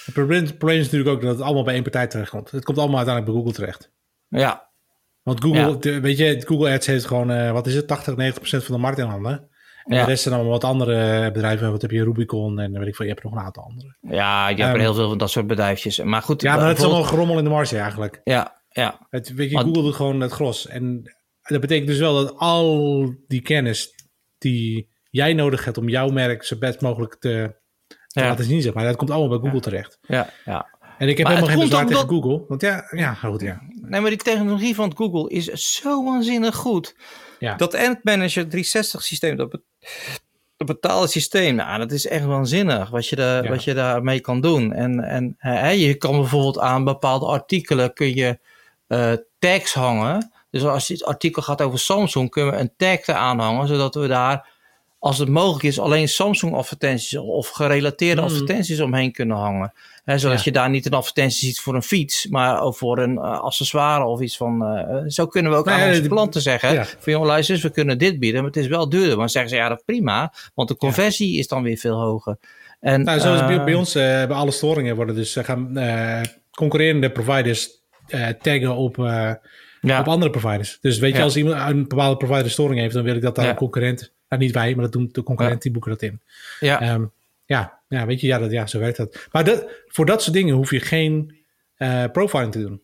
[0.06, 2.52] Het probleem, het probleem, is natuurlijk ook dat het allemaal bij één partij terechtkomt.
[2.52, 3.92] Het komt allemaal uiteindelijk bij Google terecht.
[4.28, 4.70] Ja.
[5.24, 5.76] Want Google, ja.
[5.80, 8.76] de, weet je, Google Ads heeft gewoon, uh, wat is het, 80, 90 procent van
[8.76, 9.50] de markt in handen.
[9.84, 10.04] En ja.
[10.04, 11.72] de rest zijn allemaal wat andere bedrijven.
[11.72, 13.06] Wat heb je, Rubicon en weet ik veel.
[13.06, 13.96] Je hebt nog een aantal andere.
[14.02, 16.00] Ja, je hebt um, er heel veel van dat soort bedrijfjes.
[16.00, 16.42] Maar goed.
[16.42, 18.22] Ja, maar het is allemaal gerommel in de marge eigenlijk.
[18.24, 19.08] Ja, ja.
[19.10, 20.68] Het, weet je, Google doet gewoon het gros.
[20.68, 21.02] En
[21.42, 23.94] dat betekent dus wel dat al die kennis
[24.38, 27.56] die jij nodig hebt om jouw merk zo best mogelijk te,
[27.88, 28.28] te ja.
[28.28, 28.84] laten zien, zeg maar.
[28.84, 29.62] Dat komt allemaal bij Google ja.
[29.62, 29.98] terecht.
[30.02, 30.72] Ja, ja.
[30.98, 32.16] En ik heb maar helemaal geen bezwaar tegen dat...
[32.16, 32.46] Google.
[32.48, 33.62] Want ja, ja, goed, ja.
[33.82, 35.46] Nee, maar die technologie van Google is
[35.82, 36.96] zo waanzinnig goed.
[37.40, 37.56] Ja.
[37.56, 39.62] Dat Ad Manager 360 systeem, dat,
[40.58, 43.50] dat betaalde systeem, nou, dat is echt waanzinnig wat je, daar, ja.
[43.50, 44.74] wat je daarmee kan doen.
[44.74, 48.40] En, en hè, je kan bijvoorbeeld aan bepaalde artikelen kun je
[48.88, 50.32] uh, tags hangen.
[50.50, 54.08] Dus als het artikel gaat over Samsung, kunnen we een tag eraan hangen, zodat we
[54.08, 54.50] daar,
[55.04, 58.28] als het mogelijk is, alleen Samsung advertenties of gerelateerde mm.
[58.28, 59.74] advertenties omheen kunnen hangen.
[60.04, 60.44] He, zodat ja.
[60.44, 64.06] je daar niet een advertentie ziet voor een fiets, maar ook voor een uh, accessoire
[64.06, 64.62] of iets van.
[64.62, 66.86] Uh, zo kunnen we ook nee, aan onze klanten zeggen: ja.
[67.00, 69.10] van joh, luister, we kunnen dit bieden, maar het is wel duurder.
[69.10, 71.40] Maar dan zeggen ze ja, dat prima, want de conversie ja.
[71.40, 72.38] is dan weer veel hoger.
[72.80, 75.80] En, nou, zoals uh, bij, bij ons bij alle storingen worden dus gaan
[76.52, 77.70] concurrerende providers
[78.42, 78.98] taggen op.
[80.00, 80.78] Op andere providers.
[80.82, 83.50] Dus weet je, als iemand een bepaalde provider storing heeft, dan wil ik dat daar
[83.50, 86.22] een concurrent, nou niet wij, maar dat doen de concurrent, die boeken dat in.
[86.60, 86.94] Ja.
[86.94, 87.12] Um,
[87.46, 89.28] ja, ja, weet je, ja, dat, ja, zo werkt dat.
[89.32, 91.36] Maar dat, voor dat soort dingen hoef je geen
[91.78, 92.82] uh, profiling te doen.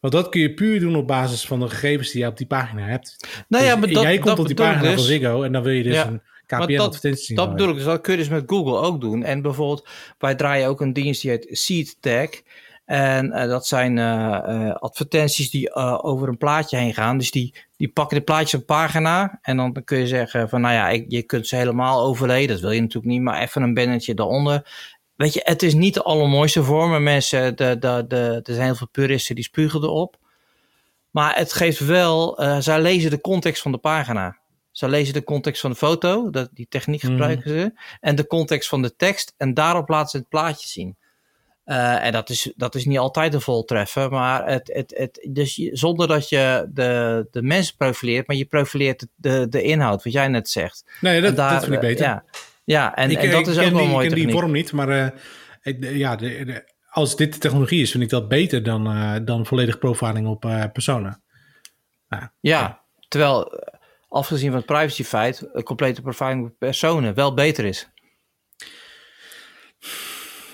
[0.00, 2.46] Want dat kun je puur doen op basis van de gegevens die je op die
[2.46, 3.16] pagina hebt.
[3.48, 4.94] Nou ja, dus maar dat, jij komt dat op die pagina dus.
[4.94, 7.36] van Ziggo en dan wil je dus een KPN-advertentie zien.
[7.36, 9.24] Dat bedoel ik, dus dat kun je dus met Google ook doen.
[9.24, 9.88] En bijvoorbeeld,
[10.18, 12.28] wij draaien ook een dienst die heet Seed Tag.
[12.88, 14.04] En uh, dat zijn uh,
[14.48, 17.18] uh, advertenties die over een plaatje heen gaan.
[17.18, 19.38] Dus die, die pakken de plaatjes op pagina.
[19.42, 22.48] En dan kun je zeggen van nou ja, ik, je kunt ze helemaal overleden.
[22.48, 24.70] Dat wil je natuurlijk niet, maar even een bannetje daaronder.
[25.16, 26.90] Weet je, het is niet de allermooiste vorm.
[26.90, 30.16] Maar mensen, de, de, de, er zijn heel veel puristen die spugen erop.
[31.10, 34.38] Maar het geeft wel, zij lezen de context van de pagina.
[34.70, 37.58] Ze lezen de context van de foto, dat, die techniek gebruiken mm.
[37.58, 37.72] ze.
[38.00, 39.34] En de context van de tekst.
[39.36, 40.96] En daarop laten ze het plaatje zien.
[41.68, 45.56] Uh, en dat is, dat is niet altijd een voltreffer, maar het, het, het, dus
[45.56, 50.12] je, zonder dat je de, de mensen profileert, maar je profileert de, de inhoud, wat
[50.12, 50.84] jij net zegt.
[51.00, 52.06] Nee, dat, daar, dat vind ik beter.
[52.06, 52.24] Ja,
[52.64, 54.06] ja en, ik, en dat is ook wel die, mooi.
[54.06, 55.06] Ik ken die vorm niet, maar uh,
[55.62, 59.14] ik, ja, de, de, als dit de technologie is, vind ik dat beter dan, uh,
[59.22, 60.40] dan volledig profiling op
[60.72, 61.22] personen.
[62.08, 63.64] ja, ja, terwijl
[64.08, 67.88] afgezien van het privacyfeit, complete profiling op personen wel beter is.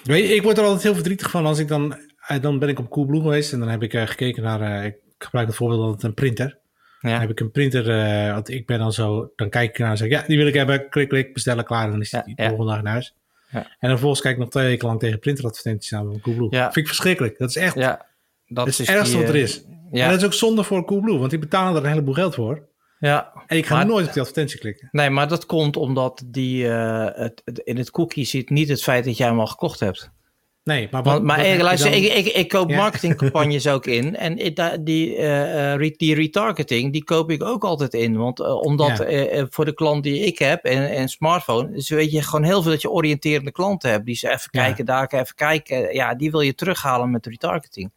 [0.05, 1.97] Weet je, ik word er altijd heel verdrietig van als ik dan...
[2.41, 4.61] Dan ben ik op Coolblue geweest en dan heb ik uh, gekeken naar...
[4.61, 6.59] Uh, ik gebruik het voorbeeld altijd een printer.
[7.01, 7.11] Ja.
[7.11, 9.33] Dan heb ik een printer, uh, want ik ben dan zo...
[9.37, 10.89] Dan kijk ik naar en zeg ja, die wil ik hebben.
[10.89, 11.85] Klik, klik, bestellen, klaar.
[11.85, 13.15] En dan is die ja, de volgende dag in huis.
[13.51, 13.59] Ja.
[13.59, 16.49] En dan vervolgens kijk ik nog twee weken lang tegen printeradvertenties aan op Coolblue.
[16.51, 16.65] Ja.
[16.65, 17.39] vind ik verschrikkelijk.
[17.39, 17.75] Dat is echt...
[17.75, 18.07] Ja,
[18.47, 19.65] dat, is het ergste wat er is.
[19.91, 22.69] En dat is ook zonde voor Coolblue, want die betalen er een heleboel geld voor.
[23.07, 24.89] Ja, en ik ga maar, nooit op die advertentie klikken.
[24.93, 28.83] Nee, maar dat komt omdat die, uh, het, het, in het cookie zit niet het
[28.83, 30.11] feit dat jij hem al gekocht hebt.
[30.63, 32.01] Nee, maar, wat, maar wat luister, dan...
[32.01, 32.77] ik, ik, ik koop ja.
[32.77, 34.17] marketingcampagnes ook in.
[34.17, 34.35] En
[34.85, 38.17] die, uh, die retargeting, die koop ik ook altijd in.
[38.17, 39.11] Want uh, omdat ja.
[39.11, 42.63] uh, voor de klant die ik heb en, en smartphone, dus weet je gewoon heel
[42.63, 44.07] veel dat je oriënterende klanten hebt.
[44.07, 44.63] Die ze even ja.
[44.63, 45.95] kijken, daar even kijken.
[45.95, 47.93] Ja, die wil je terughalen met retargeting.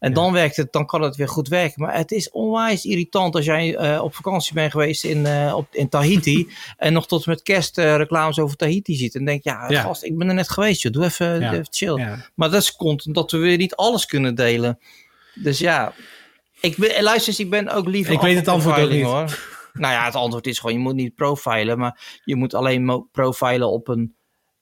[0.00, 1.82] En dan werkt het, dan kan het weer goed werken.
[1.82, 5.66] Maar het is onwijs irritant als jij uh, op vakantie bent geweest in, uh, op,
[5.70, 6.48] in Tahiti.
[6.76, 9.14] en nog tot met kerst uh, reclames over Tahiti ziet.
[9.14, 10.82] En denk ja, ja, gast, ik ben er net geweest.
[10.82, 10.92] Joh.
[10.92, 12.06] Doe even, even chill.
[12.34, 14.78] Maar dat komt omdat we weer niet alles kunnen delen.
[15.34, 15.92] Dus ja.
[16.60, 18.12] Ik ben, luister eens, ik ben ook liever.
[18.12, 19.04] Ik weet het antwoord ook niet.
[19.04, 19.38] Hoor.
[19.72, 23.70] Nou ja, het antwoord is gewoon: je moet niet profilen, maar je moet alleen profilen
[23.70, 24.14] op een.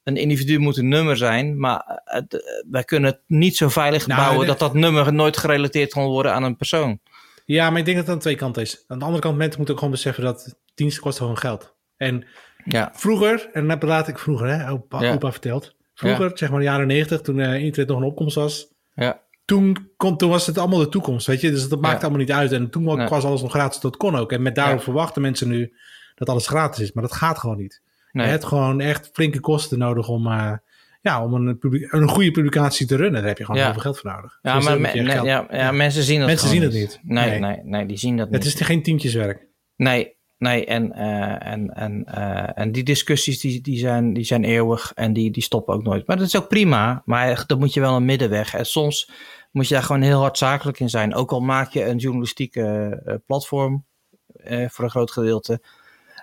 [0.08, 2.40] Een individu moet een nummer zijn, maar het, eh,
[2.70, 6.04] wij kunnen het niet zo veilig Nou, bouwen de- dat dat nummer nooit gerelateerd kan
[6.06, 6.98] worden aan een persoon.
[7.44, 8.84] Ja, maar ik denk dat het aan twee kanten is.
[8.86, 11.74] Aan de andere kant, mensen moeten ook gewoon beseffen dat diensten kosten gewoon geld.
[11.96, 12.26] En
[12.64, 15.12] Ja, vroeger, en dat praat ik vroeger, hè, opa, Ja.
[15.12, 15.74] opa verteld.
[15.94, 18.66] Vroeger, zeg maar de jaren negentig, toen eh, internet nog een opkomst was.
[18.94, 21.50] ja, Toen, kon, toen was het allemaal de toekomst, weet je.
[21.50, 22.52] Dus dat maakt allemaal niet uit.
[22.52, 24.32] En toen was alles nog gratis, dat kon ook.
[24.32, 24.82] En met daarop Ja.
[24.84, 25.72] verwachten mensen nu
[26.14, 26.92] dat alles gratis is.
[26.92, 27.80] Maar dat gaat gewoon niet.
[28.12, 28.24] Nee.
[28.24, 30.52] Je hebt gewoon echt flinke kosten nodig om, eh,
[31.00, 31.56] ja, om een,
[31.90, 33.20] een goede publicatie te runnen.
[33.20, 33.66] Daar heb je gewoon Ja.
[33.66, 34.38] heel veel geld voor nodig.
[34.42, 37.00] Ja, Dus maar me- nee, ja, ja, mensen zien dat Mensen zien het niet.
[37.02, 37.38] Nee, Nee.
[37.38, 38.44] nee, nee, die zien dat niet.
[38.44, 39.46] Het is geen tientjeswerk.
[39.76, 44.44] Nee, nee en, eh, en, en, eh, en die discussies die, die, zijn, die zijn
[44.44, 46.06] eeuwig en die, die stoppen ook nooit.
[46.06, 48.54] Maar dat is ook prima, maar dan moet je wel een middenweg.
[48.54, 49.10] En soms
[49.50, 51.14] moet je daar gewoon heel hard zakelijk in zijn.
[51.14, 53.86] Ook al maak je een journalistieke platform
[54.68, 55.62] voor een groot gedeelte.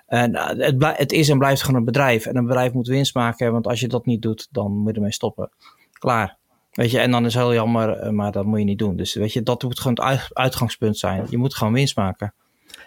[0.06, 2.26] En eh, het, het is en blijft gewoon een bedrijf.
[2.26, 4.94] En een bedrijf moet winst maken, want als je dat niet doet, dan moet je
[4.96, 5.50] ermee stoppen.
[5.92, 6.36] Klaar.
[6.72, 8.96] Weet je, en dan is het heel jammer, eh, maar dat moet je niet doen.
[8.96, 11.26] Dus weet je, dat moet gewoon het uit- uitgangspunt zijn.
[11.30, 12.34] Je moet gewoon winst maken.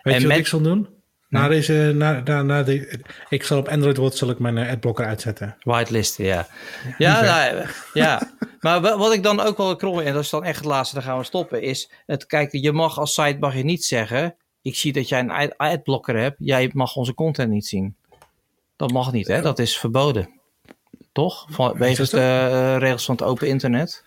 [0.02, 0.88] Weet En je wat met- ik zal doen?
[1.30, 3.00] Na deze, na, na, na de,
[3.30, 5.56] ik zal op Android Watch zal ik mijn eh, adblocker uitzetten.
[5.60, 6.48] Whitelisten, ja.
[6.98, 8.22] Ja, nou, ja.
[8.60, 10.96] maar wa- wat ik dan ook wel krol, en dat is dan echt het laatste,
[10.96, 14.36] dan gaan we stoppen, is het kijk, je mag als site mag je niet zeggen,
[14.62, 17.96] ik zie dat jij een ad- adblocker hebt, jij mag onze content niet zien.
[18.76, 19.42] Dat mag niet, hè?
[19.42, 20.30] Dat is verboden.
[21.12, 21.46] Toch?
[21.50, 24.04] Van, wegens de eh, regels van het open internet.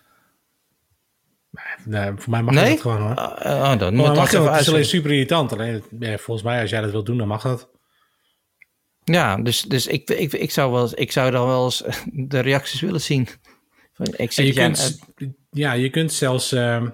[1.85, 2.69] Nee, voor mij mag Nee?
[2.69, 3.39] dat gewoon hoor.
[3.45, 5.51] Uh, dan moet mag dat het is alleen super irritant.
[5.53, 7.69] Alleen, ja, volgens mij, als jij dat wilt doen, dan mag dat.
[9.03, 11.83] Ja, dus, dus ik, ik, ik, zou wel, eens- ik zou dan wel eens
[12.13, 13.27] de reacties willen zien.
[13.93, 16.89] Van, Ik zie je kunt, een- ja, je kunt zelfs, ehm,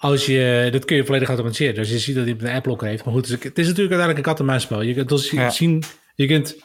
[0.00, 1.74] als je, dat kun je volledig automatiseren.
[1.74, 3.04] Dus je ziet dat hij een adblocker heeft.
[3.04, 4.80] Maar goed, het is, het is natuurlijk uiteindelijk een kat-en-muisspel.
[4.82, 5.50] Je kunt dus Ja.
[5.50, 5.82] zien,
[6.14, 6.56] je kunt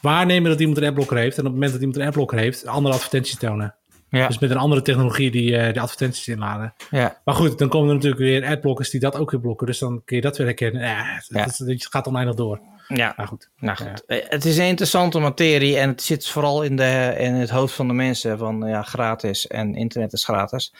[0.00, 1.32] waarnemen dat iemand een adblocker heeft.
[1.38, 3.74] En op het moment dat iemand een adblocker heeft, andere advertenties tonen.
[4.10, 6.74] ja, Dus met een andere technologie die eh de advertenties inladen.
[6.90, 9.66] ja, Maar goed, dan komen er natuurlijk weer adblockers die dat ook weer blokken.
[9.66, 10.82] Dus dan kun je dat weer herkennen.
[10.82, 11.42] Ja, het, Ja.
[11.44, 12.60] het- het gaat oneindig door.
[12.88, 13.12] ja.
[13.16, 13.50] Maar goed.
[13.58, 17.32] Nou goed, Eh, het is een interessante materie en het zit vooral in, de, in
[17.34, 20.72] het hoofd van de mensen van ja, gratis en internet is gratis.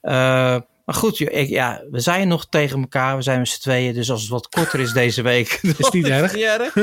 [0.00, 0.56] Eh,
[0.88, 3.94] maar goed, joh, ik, ja, we zijn nog tegen elkaar, we zijn met z'n tweeën,
[3.94, 5.48] dus als het wat korter is deze week.
[5.78, 6.34] Is niet erg.
[6.34, 6.74] niet erg.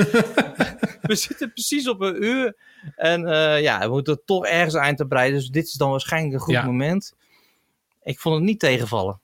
[1.02, 2.56] we zitten precies op een uur
[2.96, 6.34] en eh, ja, we moeten toch ergens eind te breiden, dus dit is dan waarschijnlijk
[6.34, 6.66] een goed Ja.
[6.66, 7.14] moment.
[8.04, 9.20] Ik vond het niet tegenvallen.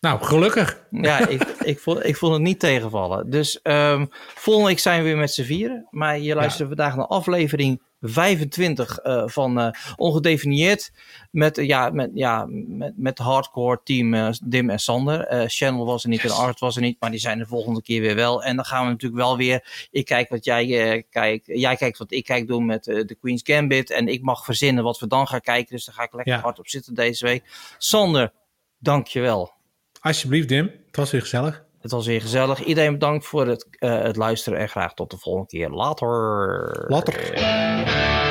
[0.00, 0.82] Nou, gelukkig.
[0.90, 3.30] Ja, ik, ik, vond, ik vond het niet tegenvallen.
[3.30, 5.86] Dus ehm volgende week zijn we weer met z'n vieren.
[5.90, 10.92] Maar je luistert vandaag naar aflevering 25 eh, van eh, Ongedefinieerd.
[11.30, 15.44] Met, eh, ja, met, ja, met, met hardcore team Dim en Sander.
[15.48, 16.96] Channel was er niet en Art was er niet.
[17.00, 18.42] Maar die zijn de volgende keer weer wel.
[18.42, 19.88] En dan gaan we natuurlijk wel weer...
[19.90, 21.46] Ik kijk wat jij kijkt.
[21.46, 23.90] Jij kijkt wat ik kijk doen met de Queen's Gambit.
[23.90, 25.74] En ik mag verzinnen wat we dan gaan kijken.
[25.74, 26.40] Dus daar ga ik lekker Ja.
[26.40, 27.44] hard op zitten deze week.
[27.78, 28.32] Sander,
[28.78, 29.52] dank je wel.
[30.00, 30.70] Alsjeblieft, Dim.
[30.86, 31.65] Het was weer gezellig.
[31.86, 32.64] Het was weer gezellig.
[32.64, 35.70] Iedereen bedankt voor het, eh, het luisteren en graag tot de volgende keer.
[35.70, 36.84] Later.
[36.88, 38.25] Later.